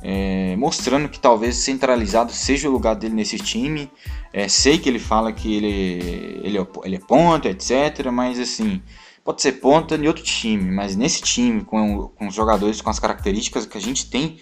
É, 0.04 0.56
mostrando 0.56 1.08
que 1.08 1.20
talvez 1.20 1.56
centralizado 1.56 2.32
seja 2.32 2.68
o 2.68 2.72
lugar 2.72 2.96
dele 2.96 3.14
nesse 3.14 3.38
time. 3.38 3.90
É, 4.32 4.48
sei 4.48 4.78
que 4.78 4.88
ele 4.88 4.98
fala 4.98 5.32
que 5.32 5.54
ele, 5.54 6.40
ele, 6.42 6.58
é, 6.58 6.66
ele 6.84 6.96
é 6.96 6.98
ponto, 6.98 7.46
etc. 7.46 8.10
Mas 8.10 8.40
assim, 8.40 8.82
Pode 9.24 9.40
ser 9.40 9.52
ponta 9.52 9.94
em 9.94 10.06
outro 10.08 10.24
time, 10.24 10.70
mas 10.70 10.96
nesse 10.96 11.22
time, 11.22 11.62
com, 11.62 12.08
com 12.08 12.26
os 12.26 12.34
jogadores 12.34 12.80
com 12.80 12.90
as 12.90 12.98
características 12.98 13.66
que 13.66 13.78
a 13.78 13.80
gente 13.80 14.10
tem, 14.10 14.38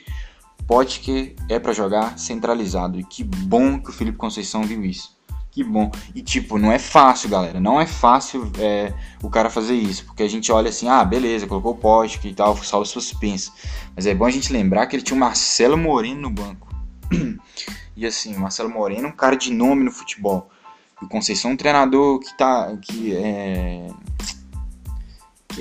pode 0.66 1.00
que 1.00 1.36
é 1.48 1.58
para 1.58 1.72
jogar 1.72 2.18
centralizado. 2.18 2.98
E 2.98 3.04
que 3.04 3.22
bom 3.22 3.78
que 3.78 3.90
o 3.90 3.92
Felipe 3.92 4.16
Conceição 4.16 4.62
viu 4.62 4.84
isso. 4.84 5.18
Que 5.50 5.64
bom. 5.64 5.90
E 6.14 6.22
tipo, 6.22 6.56
não 6.58 6.70
é 6.70 6.78
fácil, 6.78 7.28
galera. 7.28 7.58
Não 7.58 7.80
é 7.80 7.86
fácil 7.86 8.50
é, 8.58 8.94
o 9.20 9.28
cara 9.28 9.50
fazer 9.50 9.74
isso. 9.74 10.06
Porque 10.06 10.22
a 10.22 10.28
gente 10.28 10.52
olha 10.52 10.68
assim, 10.68 10.88
ah, 10.88 11.04
beleza, 11.04 11.46
colocou 11.46 11.72
o 11.72 11.76
poste 11.76 12.28
e 12.28 12.34
tal, 12.34 12.56
salvo 12.56 12.86
suspense. 12.86 13.50
Mas 13.96 14.06
é 14.06 14.14
bom 14.14 14.24
a 14.24 14.30
gente 14.30 14.52
lembrar 14.52 14.86
que 14.86 14.94
ele 14.94 15.02
tinha 15.02 15.16
o 15.16 15.20
Marcelo 15.20 15.76
Moreno 15.76 16.20
no 16.20 16.30
banco. 16.30 16.68
e 17.96 18.06
assim, 18.06 18.36
o 18.36 18.40
Marcelo 18.40 18.70
Moreno 18.70 19.08
é 19.08 19.08
um 19.08 19.16
cara 19.16 19.36
de 19.36 19.52
nome 19.52 19.82
no 19.82 19.90
futebol. 19.90 20.48
E 21.02 21.04
o 21.04 21.08
Conceição 21.08 21.50
é 21.50 21.54
um 21.54 21.56
treinador 21.56 22.20
que 22.20 22.36
tá. 22.36 22.76
que 22.80 23.16
é, 23.16 23.88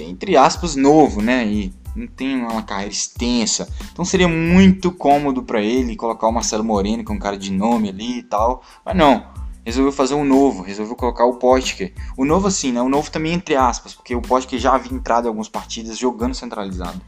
entre 0.04 0.38
aspas, 0.38 0.76
novo, 0.76 1.22
né? 1.22 1.46
E 1.46 1.74
não 1.96 2.08
tem 2.08 2.36
uma 2.38 2.64
carreira 2.64 2.92
extensa. 2.92 3.68
Então 3.92 4.06
seria 4.06 4.28
muito 4.28 4.92
cômodo 4.92 5.44
para 5.44 5.62
ele 5.62 5.96
colocar 5.96 6.28
o 6.28 6.32
Marcelo 6.32 6.64
Moreno, 6.64 7.04
que 7.04 7.12
é 7.12 7.16
um 7.16 7.20
cara 7.20 7.38
de 7.38 7.52
nome 7.52 7.90
ali 7.90 8.20
e 8.20 8.24
tal. 8.24 8.64
Mas 8.86 8.96
não, 8.96 9.28
resolveu 9.66 9.92
fazer 9.92 10.16
um 10.16 10.24
novo, 10.24 10.64
resolveu 10.64 10.96
colocar 10.96 11.26
o 11.26 11.36
Potker. 11.36 11.94
O 12.18 12.26
novo 12.26 12.48
assim, 12.48 12.72
né? 12.72 12.82
O 12.82 12.90
novo 12.90 13.12
também 13.12 13.34
entre 13.34 13.56
aspas, 13.56 13.94
porque 13.94 14.16
o 14.16 14.22
Potker 14.22 14.60
já 14.60 14.74
havia 14.74 14.94
entrado 14.94 15.26
em 15.26 15.28
algumas 15.28 15.50
partidas 15.50 15.98
jogando 15.98 16.34
centralizado. 16.34 17.02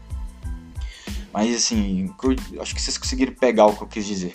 Mas 1.33 1.55
assim, 1.55 2.13
acho 2.59 2.75
que 2.75 2.81
vocês 2.81 2.97
conseguiram 2.97 3.33
pegar 3.33 3.65
o 3.65 3.75
que 3.75 3.83
eu 3.83 3.87
quis 3.87 4.05
dizer. 4.05 4.33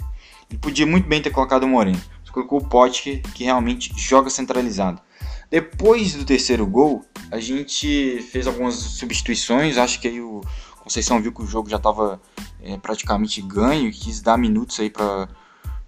Ele 0.49 0.59
podia 0.59 0.87
muito 0.87 1.09
bem 1.09 1.21
ter 1.21 1.31
colocado 1.31 1.65
o 1.65 1.69
Moreno. 1.69 2.01
Mas 2.21 2.31
colocou 2.31 2.61
o 2.61 2.65
Potker, 2.65 3.21
que 3.35 3.45
realmente 3.45 3.93
joga 3.97 4.31
centralizado. 4.31 5.01
Depois 5.51 6.15
do 6.15 6.25
terceiro 6.25 6.67
gol, 6.67 7.05
a 7.31 7.39
gente 7.39 8.21
fez 8.31 8.47
algumas 8.47 8.75
substituições. 8.75 9.79
Acho 9.79 10.01
que 10.01 10.09
aí 10.09 10.21
o 10.21 10.43
Conceição 10.87 11.21
viu 11.21 11.33
que 11.33 11.43
o 11.43 11.47
jogo 11.47 11.69
já 11.69 11.79
estava 11.79 12.21
é, 12.63 12.77
praticamente 12.77 13.43
ganho 13.43 13.91
quis 13.93 14.21
dar 14.21 14.37
minutos 14.37 14.79
aí 14.79 14.89
para 14.89 15.29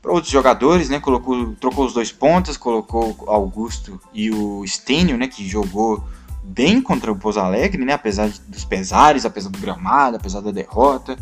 outros 0.05 0.33
jogadores, 0.33 0.89
né? 0.89 0.99
Colocou, 0.99 1.55
trocou 1.55 1.87
os 1.87 1.93
dois 1.93 2.11
pontas, 2.11 2.57
colocou 2.57 3.17
Augusto 3.29 4.01
e 4.13 4.31
o 4.31 4.65
Stênio, 4.67 5.17
né? 5.17 5.29
Que 5.29 5.49
jogou 5.49 6.05
bem 6.43 6.81
contra 6.81 7.13
o 7.13 7.17
Pouso 7.17 7.41
Alegre, 7.41 7.85
né? 7.85 7.93
Apesar 7.93 8.29
dos 8.49 8.65
pesares, 8.65 9.25
apesar 9.25 9.51
do 9.51 9.59
gramado, 9.59 10.17
apesar 10.17 10.41
da 10.41 10.51
derrota. 10.51 11.17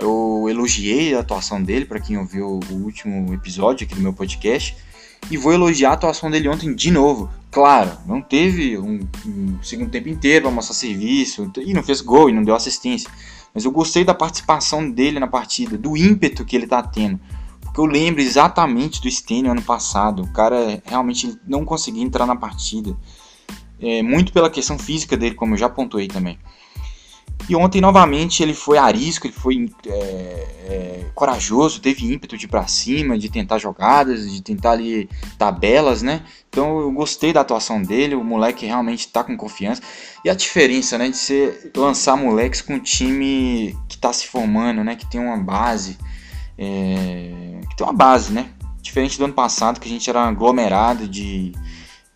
Eu 0.00 0.46
elogiei 0.50 1.14
a 1.14 1.20
atuação 1.20 1.62
dele 1.62 1.84
para 1.84 2.00
quem 2.00 2.18
ouviu 2.18 2.60
o 2.70 2.74
último 2.74 3.32
episódio 3.32 3.86
aqui 3.86 3.94
do 3.94 4.00
meu 4.00 4.12
podcast. 4.12 4.76
E 5.30 5.36
vou 5.36 5.52
elogiar 5.52 5.90
a 5.90 5.94
atuação 5.94 6.30
dele 6.30 6.48
ontem 6.48 6.74
de 6.74 6.90
novo. 6.90 7.30
Claro, 7.50 7.96
não 8.06 8.20
teve 8.20 8.76
um, 8.78 9.00
um 9.26 9.62
segundo 9.62 9.90
tempo 9.90 10.08
inteiro 10.08 10.46
para 10.46 10.50
mostrar 10.50 10.74
serviço, 10.74 11.50
e 11.64 11.72
não 11.72 11.82
fez 11.82 12.00
gol 12.00 12.28
e 12.28 12.32
não 12.32 12.42
deu 12.42 12.54
assistência. 12.54 13.10
Mas 13.54 13.64
eu 13.64 13.70
gostei 13.70 14.04
da 14.04 14.12
participação 14.12 14.90
dele 14.90 15.20
na 15.20 15.28
partida, 15.28 15.78
do 15.78 15.96
ímpeto 15.96 16.44
que 16.44 16.56
ele 16.56 16.64
está 16.64 16.82
tendo. 16.82 17.20
Porque 17.60 17.80
eu 17.80 17.86
lembro 17.86 18.20
exatamente 18.20 19.00
do 19.00 19.10
Stênio 19.10 19.52
ano 19.52 19.62
passado. 19.62 20.22
O 20.22 20.32
cara 20.32 20.82
realmente 20.84 21.38
não 21.46 21.64
conseguia 21.64 22.02
entrar 22.02 22.26
na 22.26 22.36
partida. 22.36 22.96
É, 23.80 24.02
muito 24.02 24.32
pela 24.32 24.50
questão 24.50 24.78
física 24.78 25.16
dele, 25.16 25.34
como 25.34 25.54
eu 25.54 25.58
já 25.58 25.68
pontuei 25.68 26.08
também. 26.08 26.38
E 27.48 27.54
ontem, 27.54 27.80
novamente, 27.80 28.42
ele 28.42 28.54
foi 28.54 28.78
arisco, 28.78 29.26
ele 29.26 29.34
foi 29.34 29.70
é, 29.86 29.90
é, 29.90 31.06
corajoso, 31.14 31.80
teve 31.80 32.10
ímpeto 32.10 32.38
de 32.38 32.46
ir 32.46 32.48
pra 32.48 32.66
cima, 32.66 33.18
de 33.18 33.28
tentar 33.28 33.58
jogadas, 33.58 34.30
de 34.32 34.42
tentar 34.42 34.72
ali 34.72 35.10
tabelas, 35.36 36.00
né? 36.00 36.22
Então 36.48 36.80
eu 36.80 36.90
gostei 36.92 37.32
da 37.32 37.42
atuação 37.42 37.82
dele, 37.82 38.14
o 38.14 38.24
moleque 38.24 38.64
realmente 38.64 39.08
tá 39.08 39.22
com 39.22 39.36
confiança. 39.36 39.82
E 40.24 40.30
a 40.30 40.34
diferença, 40.34 40.96
né, 40.96 41.10
de 41.10 41.18
ser 41.18 41.70
lançar 41.76 42.16
moleques 42.16 42.62
com 42.62 42.74
um 42.74 42.80
time 42.80 43.76
que 43.88 43.98
tá 43.98 44.12
se 44.12 44.26
formando, 44.26 44.82
né? 44.82 44.96
Que 44.96 45.06
tem 45.10 45.20
uma 45.20 45.36
base. 45.36 45.98
É, 46.56 47.60
que 47.68 47.76
tem 47.76 47.86
uma 47.86 47.92
base, 47.92 48.32
né? 48.32 48.48
Diferente 48.80 49.18
do 49.18 49.24
ano 49.24 49.34
passado, 49.34 49.80
que 49.80 49.88
a 49.88 49.90
gente 49.90 50.08
era 50.08 50.26
aglomerado 50.26 51.06
de, 51.06 51.52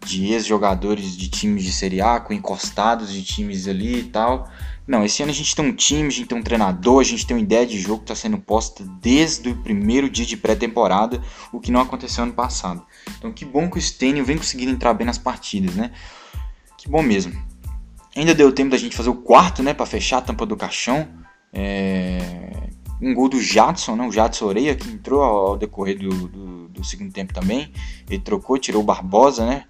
de 0.06 0.32
ex-jogadores 0.32 1.16
de 1.16 1.28
times 1.28 1.64
de 1.64 1.72
Série 1.72 2.00
A, 2.00 2.18
com 2.18 2.32
encostados 2.32 3.12
de 3.12 3.22
times 3.22 3.68
ali 3.68 3.98
e 3.98 4.04
tal. 4.04 4.48
Não, 4.88 5.05
esse 5.05 5.22
ano 5.22 5.31
a 5.31 5.35
gente 5.35 5.55
tem 5.55 5.66
um 5.66 5.74
time, 5.74 6.09
a 6.09 6.11
gente 6.11 6.27
tem 6.27 6.38
um 6.38 6.42
treinador, 6.42 7.01
a 7.01 7.05
gente 7.05 7.27
tem 7.27 7.37
uma 7.37 7.42
ideia 7.42 7.66
de 7.66 7.79
jogo 7.79 7.98
que 7.98 8.05
está 8.05 8.14
sendo 8.14 8.38
posta 8.38 8.83
desde 9.03 9.51
o 9.51 9.57
primeiro 9.57 10.09
dia 10.09 10.24
de 10.24 10.35
pré-temporada, 10.35 11.22
o 11.53 11.61
que 11.61 11.70
não 11.70 11.83
aconteceu 11.83 12.24
ano 12.24 12.33
passado. 12.33 12.83
Então 13.18 13.31
que 13.31 13.44
bom 13.44 13.68
que 13.68 13.77
o 13.77 13.81
Stênio 13.81 14.24
vem 14.24 14.38
conseguindo 14.38 14.72
entrar 14.72 14.94
bem 14.94 15.07
nas 15.07 15.18
partidas, 15.18 15.74
né? 15.74 15.92
Que 16.79 16.88
bom 16.88 17.03
mesmo. 17.03 17.35
Ainda 18.16 18.35
deu 18.35 18.51
tempo 18.51 18.70
da 18.70 18.79
gente 18.79 18.96
fazer 18.96 19.11
o 19.11 19.16
quarto, 19.16 19.62
né, 19.62 19.74
para 19.74 19.85
fechar 19.85 20.18
a 20.18 20.22
tampa 20.22 20.46
do 20.46 20.57
caixão. 20.57 21.07
É... 21.53 22.70
Um 23.00 23.14
gol 23.14 23.28
do 23.28 23.40
Jadson, 23.40 23.94
né? 23.94 24.06
O 24.06 24.11
Jadson 24.11 24.46
Oreia, 24.46 24.74
que 24.74 24.88
entrou 24.88 25.22
ao 25.22 25.56
decorrer 25.56 25.98
do, 25.98 26.08
do, 26.08 26.68
do 26.68 26.84
segundo 26.84 27.12
tempo 27.12 27.32
também. 27.32 27.72
Ele 28.08 28.20
trocou, 28.20 28.58
tirou 28.58 28.82
o 28.82 28.84
Barbosa, 28.84 29.46
né? 29.46 29.64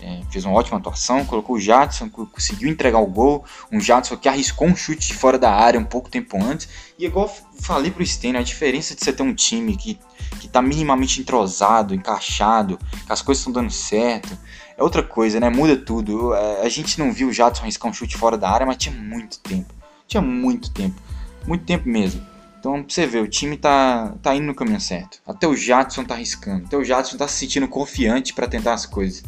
É, 0.00 0.20
fez 0.30 0.44
uma 0.44 0.54
ótima 0.54 0.78
atuação, 0.78 1.24
colocou 1.24 1.56
o 1.56 1.60
Jadson, 1.60 2.08
conseguiu 2.08 2.68
entregar 2.68 2.98
o 2.98 3.06
gol. 3.06 3.44
Um 3.72 3.80
Jadson 3.80 4.16
que 4.16 4.28
arriscou 4.28 4.68
um 4.68 4.76
chute 4.76 5.08
de 5.08 5.14
fora 5.14 5.38
da 5.38 5.50
área 5.50 5.80
um 5.80 5.84
pouco 5.84 6.10
tempo 6.10 6.36
antes. 6.42 6.68
E 6.98 7.06
igual 7.06 7.28
falei 7.60 7.90
pro 7.90 8.04
Stênio, 8.04 8.40
a 8.40 8.44
diferença 8.44 8.94
de 8.94 9.02
você 9.02 9.12
ter 9.12 9.22
um 9.22 9.34
time 9.34 9.76
que, 9.76 9.98
que 10.40 10.48
tá 10.48 10.60
minimamente 10.60 11.20
entrosado, 11.20 11.94
encaixado, 11.94 12.78
que 13.06 13.12
as 13.12 13.22
coisas 13.22 13.40
estão 13.40 13.52
dando 13.52 13.70
certo, 13.70 14.36
é 14.76 14.82
outra 14.82 15.02
coisa, 15.02 15.40
né? 15.40 15.48
Muda 15.48 15.76
tudo. 15.76 16.34
É, 16.34 16.62
a 16.62 16.68
gente 16.68 16.98
não 16.98 17.12
viu 17.12 17.28
o 17.28 17.32
Jadson 17.32 17.62
arriscar 17.62 17.90
um 17.90 17.94
chute 17.94 18.16
fora 18.16 18.36
da 18.36 18.50
área, 18.50 18.66
mas 18.66 18.76
tinha 18.76 18.94
muito 18.94 19.38
tempo. 19.38 19.72
Tinha 20.06 20.20
muito 20.20 20.70
tempo. 20.70 21.00
Muito 21.46 21.64
tempo 21.64 21.88
mesmo. 21.88 22.33
Então, 22.64 22.82
pra 22.82 22.94
você 22.94 23.06
ver, 23.06 23.18
o 23.18 23.28
time 23.28 23.58
tá, 23.58 24.14
tá 24.22 24.34
indo 24.34 24.46
no 24.46 24.54
caminho 24.54 24.80
certo. 24.80 25.20
Até 25.26 25.46
o 25.46 25.54
Jadson 25.54 26.02
tá 26.02 26.14
arriscando. 26.14 26.64
Até 26.64 26.78
o 26.78 26.82
Jadson 26.82 27.18
tá 27.18 27.28
se 27.28 27.34
sentindo 27.34 27.68
confiante 27.68 28.32
para 28.32 28.46
tentar 28.46 28.72
as 28.72 28.86
coisas. 28.86 29.22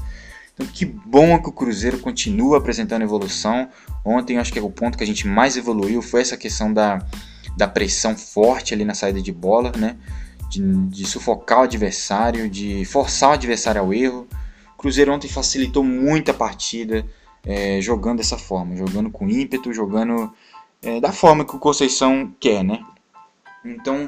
Então, 0.54 0.66
que 0.66 0.86
bom 0.86 1.38
que 1.38 1.50
o 1.50 1.52
Cruzeiro 1.52 1.98
continua 1.98 2.56
apresentando 2.56 3.02
evolução. 3.02 3.68
Ontem, 4.02 4.38
acho 4.38 4.50
que 4.50 4.58
é 4.58 4.62
o 4.62 4.70
ponto 4.70 4.96
que 4.96 5.04
a 5.04 5.06
gente 5.06 5.26
mais 5.26 5.54
evoluiu 5.54 6.00
foi 6.00 6.22
essa 6.22 6.34
questão 6.34 6.72
da, 6.72 7.04
da 7.58 7.68
pressão 7.68 8.16
forte 8.16 8.72
ali 8.72 8.86
na 8.86 8.94
saída 8.94 9.20
de 9.20 9.32
bola, 9.32 9.70
né? 9.76 9.98
De, 10.48 10.62
de 10.86 11.04
sufocar 11.04 11.58
o 11.58 11.64
adversário, 11.64 12.48
de 12.48 12.86
forçar 12.86 13.28
o 13.28 13.34
adversário 13.34 13.82
ao 13.82 13.92
erro. 13.92 14.26
O 14.72 14.78
Cruzeiro 14.78 15.12
ontem 15.12 15.28
facilitou 15.28 15.84
muito 15.84 16.30
a 16.30 16.34
partida 16.34 17.04
é, 17.44 17.82
jogando 17.82 18.16
dessa 18.16 18.38
forma, 18.38 18.74
jogando 18.74 19.10
com 19.10 19.28
ímpeto, 19.28 19.74
jogando 19.74 20.32
é, 20.80 21.00
da 21.00 21.12
forma 21.12 21.44
que 21.44 21.54
o 21.54 21.58
Conceição 21.58 22.34
quer, 22.40 22.64
né? 22.64 22.82
Então, 23.70 24.06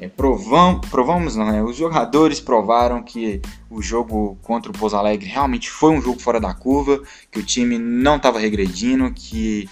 é, 0.00 0.08
provam, 0.08 0.80
provamos 0.80 1.36
não, 1.36 1.46
né? 1.50 1.62
Os 1.62 1.76
jogadores 1.76 2.40
provaram 2.40 3.02
que 3.02 3.42
o 3.68 3.82
jogo 3.82 4.38
contra 4.42 4.70
o 4.70 4.74
Pouso 4.74 4.96
Alegre 4.96 5.28
realmente 5.28 5.70
foi 5.70 5.90
um 5.92 6.00
jogo 6.00 6.18
fora 6.18 6.40
da 6.40 6.54
curva, 6.54 7.02
que 7.30 7.38
o 7.38 7.42
time 7.42 7.78
não 7.78 8.16
estava 8.16 8.38
regredindo, 8.38 9.12
que, 9.12 9.68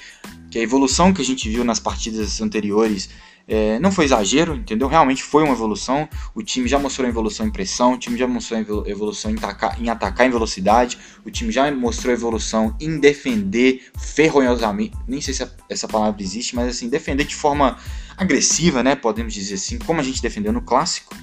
que 0.50 0.58
a 0.58 0.62
evolução 0.62 1.12
que 1.14 1.22
a 1.22 1.24
gente 1.24 1.48
viu 1.48 1.64
nas 1.64 1.80
partidas 1.80 2.40
anteriores 2.42 3.08
é, 3.48 3.78
não 3.78 3.90
foi 3.90 4.04
exagero, 4.04 4.54
entendeu? 4.54 4.86
Realmente 4.88 5.22
foi 5.22 5.42
uma 5.42 5.54
evolução. 5.54 6.06
O 6.34 6.42
time 6.42 6.68
já 6.68 6.78
mostrou 6.78 7.08
evolução 7.08 7.46
em 7.46 7.50
pressão, 7.50 7.94
o 7.94 7.98
time 7.98 8.18
já 8.18 8.26
mostrou 8.26 8.60
evolução 8.86 9.30
em, 9.30 9.36
em 9.82 9.88
atacar 9.88 10.26
em 10.26 10.30
velocidade, 10.30 10.98
o 11.24 11.30
time 11.30 11.50
já 11.50 11.70
mostrou 11.72 12.12
evolução 12.12 12.76
em 12.78 13.00
defender 13.00 13.90
ferronhosamente. 13.96 14.94
Nem 15.08 15.22
sei 15.22 15.32
se 15.32 15.48
essa 15.66 15.88
palavra 15.88 16.22
existe, 16.22 16.54
mas 16.54 16.68
assim, 16.68 16.90
defender 16.90 17.24
de 17.24 17.34
forma 17.34 17.78
agressiva, 18.18 18.82
né? 18.82 18.94
Podemos 18.94 19.32
dizer 19.32 19.54
assim, 19.54 19.78
como 19.78 19.98
a 19.98 20.04
gente 20.04 20.20
defendeu 20.20 20.52
no 20.52 20.60
clássico. 20.60 21.16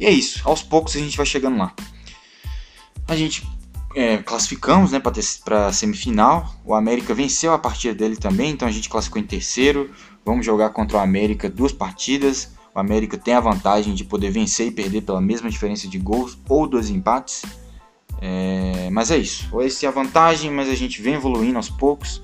E 0.00 0.06
é 0.06 0.10
isso, 0.10 0.40
aos 0.44 0.60
poucos 0.60 0.96
a 0.96 0.98
gente 0.98 1.16
vai 1.16 1.24
chegando 1.24 1.56
lá. 1.56 1.72
A 3.06 3.14
gente 3.14 3.46
é, 3.94 4.18
classificamos 4.18 4.90
né, 4.90 5.00
para 5.44 5.66
a 5.66 5.72
semifinal. 5.72 6.52
O 6.64 6.74
América 6.74 7.14
venceu 7.14 7.52
a 7.52 7.58
partida 7.58 7.94
dele 7.94 8.16
também, 8.16 8.50
então 8.50 8.66
a 8.66 8.72
gente 8.72 8.88
classificou 8.88 9.22
em 9.22 9.26
terceiro. 9.26 9.90
Vamos 10.24 10.46
jogar 10.46 10.70
contra 10.70 10.98
o 10.98 11.00
América 11.00 11.48
duas 11.48 11.72
partidas. 11.72 12.52
O 12.74 12.80
América 12.80 13.16
tem 13.16 13.34
a 13.34 13.40
vantagem 13.40 13.94
de 13.94 14.04
poder 14.04 14.30
vencer 14.30 14.66
e 14.68 14.70
perder 14.70 15.02
pela 15.02 15.20
mesma 15.20 15.50
diferença 15.50 15.86
de 15.86 15.98
gols 15.98 16.38
ou 16.48 16.66
dois 16.66 16.90
empates. 16.90 17.42
É, 18.20 18.88
mas 18.90 19.10
é 19.10 19.18
isso. 19.18 19.60
Essa 19.60 19.86
é 19.86 19.88
a 19.88 19.92
vantagem, 19.92 20.50
mas 20.50 20.68
a 20.68 20.74
gente 20.74 21.02
vem 21.02 21.14
evoluindo 21.14 21.56
aos 21.56 21.68
poucos. 21.68 22.22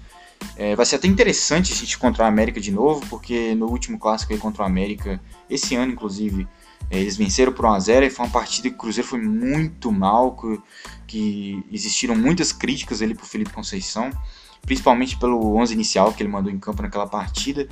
É, 0.56 0.74
vai 0.74 0.86
ser 0.86 0.96
até 0.96 1.06
interessante 1.06 1.72
a 1.72 1.76
gente 1.76 1.98
contra 1.98 2.24
o 2.24 2.26
América 2.26 2.60
de 2.60 2.70
novo, 2.70 3.04
porque 3.08 3.54
no 3.54 3.66
último 3.66 3.98
clássico 3.98 4.32
aí 4.32 4.38
contra 4.38 4.62
o 4.62 4.66
América, 4.66 5.20
esse 5.48 5.74
ano 5.76 5.92
inclusive, 5.92 6.48
é, 6.90 6.98
eles 6.98 7.16
venceram 7.16 7.52
por 7.52 7.66
1x0 7.66 8.06
e 8.06 8.10
foi 8.10 8.24
uma 8.26 8.32
partida 8.32 8.68
que 8.68 8.74
o 8.74 8.78
Cruzeiro 8.78 9.08
foi 9.08 9.20
muito 9.20 9.92
mal, 9.92 10.36
que, 10.36 10.60
que 11.06 11.64
existiram 11.70 12.16
muitas 12.16 12.52
críticas 12.52 13.02
ali 13.02 13.14
pro 13.14 13.26
Felipe 13.26 13.52
Conceição, 13.52 14.10
principalmente 14.62 15.18
pelo 15.18 15.56
11 15.56 15.74
inicial 15.74 16.12
que 16.12 16.22
ele 16.22 16.30
mandou 16.30 16.52
em 16.52 16.58
campo 16.58 16.82
naquela 16.82 17.06
partida. 17.06 17.68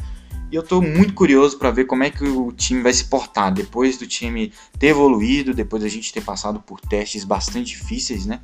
E 0.51 0.57
eu 0.57 0.63
estou 0.63 0.81
muito 0.81 1.13
curioso 1.13 1.59
para 1.59 1.71
ver 1.71 1.85
como 1.85 2.05
é 2.05 2.11
que 2.11 2.25
o 2.25 2.51
time 2.53 2.81
vai 2.81 2.93
se 2.93 3.05
portar 3.05 3.53
depois 3.53 3.99
do 3.99 4.07
time 4.07 4.51
ter 4.79 4.89
evoluído, 4.89 5.53
depois 5.53 5.83
da 5.83 5.89
gente 5.89 6.11
ter 6.11 6.23
passado 6.23 6.59
por 6.61 6.81
testes 6.81 7.23
bastante 7.23 7.77
difíceis, 7.77 8.25
né? 8.25 8.41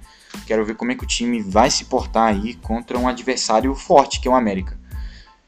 Quero 0.46 0.64
ver 0.66 0.74
como 0.74 0.92
é 0.92 0.94
que 0.94 1.04
o 1.04 1.06
time 1.06 1.40
vai 1.40 1.70
se 1.70 1.86
portar 1.86 2.34
aí 2.34 2.54
contra 2.56 2.98
um 2.98 3.08
adversário 3.08 3.74
forte, 3.74 4.20
que 4.20 4.28
é 4.28 4.30
o 4.30 4.34
América. 4.34 4.78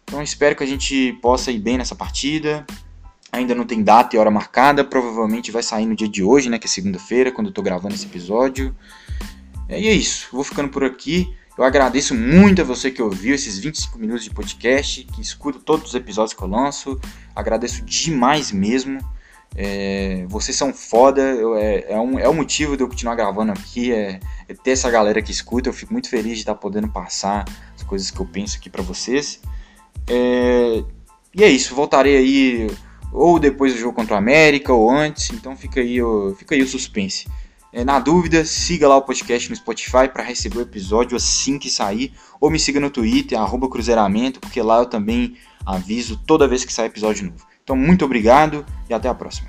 Então 0.05 0.23
espero 0.23 0.57
que 0.57 0.63
a 0.63 0.67
gente 0.67 1.13
possa 1.21 1.51
ir 1.51 1.59
bem 1.59 1.77
nessa 1.77 1.95
partida. 1.95 2.65
Ainda 3.31 3.55
não 3.55 3.67
tem 3.67 3.83
data 3.83 4.17
e 4.17 4.19
hora 4.19 4.31
marcada, 4.31 4.83
provavelmente 4.83 5.51
vai 5.51 5.63
sair 5.63 5.85
no 5.85 5.95
dia 5.95 6.09
de 6.09 6.23
hoje, 6.23 6.49
né, 6.49 6.59
que 6.59 6.67
é 6.67 6.71
segunda-feira, 6.71 7.31
quando 7.31 7.49
eu 7.49 7.51
estou 7.51 7.63
gravando 7.63 7.95
esse 7.95 8.07
episódio. 8.07 8.75
É, 9.69 9.79
e 9.79 9.89
é 9.89 9.93
isso, 9.93 10.29
vou 10.33 10.43
ficando 10.43 10.71
por 10.71 10.85
aqui. 10.85 11.35
Eu 11.57 11.65
agradeço 11.65 12.15
muito 12.15 12.61
a 12.61 12.65
você 12.65 12.91
que 12.91 13.01
ouviu 13.01 13.35
esses 13.35 13.59
25 13.59 13.99
minutos 13.99 14.25
de 14.25 14.31
podcast, 14.31 15.05
que 15.05 15.23
escuta 15.23 15.59
todos 15.59 15.89
os 15.89 15.95
episódios 15.95 16.35
que 16.35 16.43
eu 16.43 16.49
lanço. 16.49 17.01
Agradeço 17.35 17.83
demais 17.83 18.53
mesmo. 18.53 19.01
É, 19.55 20.27
vocês 20.29 20.55
são 20.55 20.75
foda, 20.75 21.23
eu, 21.23 21.57
é, 21.57 21.87
é, 21.89 21.99
um, 21.99 22.19
é 22.19 22.29
o 22.29 22.35
motivo 22.35 22.77
de 22.77 22.83
eu 22.83 22.89
continuar 22.89 23.15
gravando 23.15 23.53
aqui, 23.53 23.91
é, 23.91 24.21
é, 24.47 24.55
ter 24.55 24.73
essa 24.73 24.91
galera 24.91 25.23
que 25.23 25.31
escuta. 25.31 25.71
Eu 25.71 25.73
fico 25.73 25.95
muito 25.95 26.11
feliz 26.11 26.35
de 26.35 26.41
estar 26.41 26.55
podendo 26.57 26.89
passar 26.89 27.47
as 27.75 27.83
coisas 27.83 28.11
que 28.11 28.21
eu 28.21 28.27
penso 28.27 28.59
aqui 28.59 28.69
para 28.69 28.83
vocês. 28.83 29.41
É, 30.07 30.85
e 31.35 31.43
é 31.43 31.49
isso, 31.49 31.75
voltarei 31.75 32.19
aí 32.19 32.71
ou 33.11 33.39
depois 33.39 33.73
do 33.73 33.79
jogo 33.79 33.95
contra 33.95 34.15
o 34.15 34.19
América 34.19 34.75
ou 34.75 34.91
antes, 34.91 35.31
então 35.31 35.57
fica 35.57 35.81
aí, 35.81 35.97
fica 36.37 36.55
aí 36.55 36.61
o 36.61 36.69
suspense. 36.69 37.27
É, 37.77 37.85
na 37.85 37.99
dúvida, 37.99 38.43
siga 38.43 38.89
lá 38.89 38.97
o 38.97 39.03
podcast 39.03 39.51
no 39.51 39.55
Spotify 39.55 40.09
para 40.11 40.23
receber 40.23 40.57
o 40.57 40.63
episódio 40.63 41.15
assim 41.15 41.59
que 41.59 41.69
sair, 41.69 42.11
ou 42.41 42.51
me 42.51 42.59
siga 42.59 42.81
no 42.81 42.89
Twitter, 42.89 43.39
arroba 43.39 43.69
Cruzeiramento, 43.69 44.41
porque 44.41 44.63
lá 44.63 44.79
eu 44.79 44.87
também 44.87 45.37
aviso 45.67 46.19
toda 46.27 46.49
vez 46.49 46.65
que 46.65 46.73
sai 46.73 46.87
episódio 46.87 47.27
novo. 47.27 47.47
Então, 47.63 47.77
muito 47.77 48.03
obrigado 48.03 48.65
e 48.89 48.95
até 48.95 49.11
a 49.11 49.15
próxima. 49.15 49.49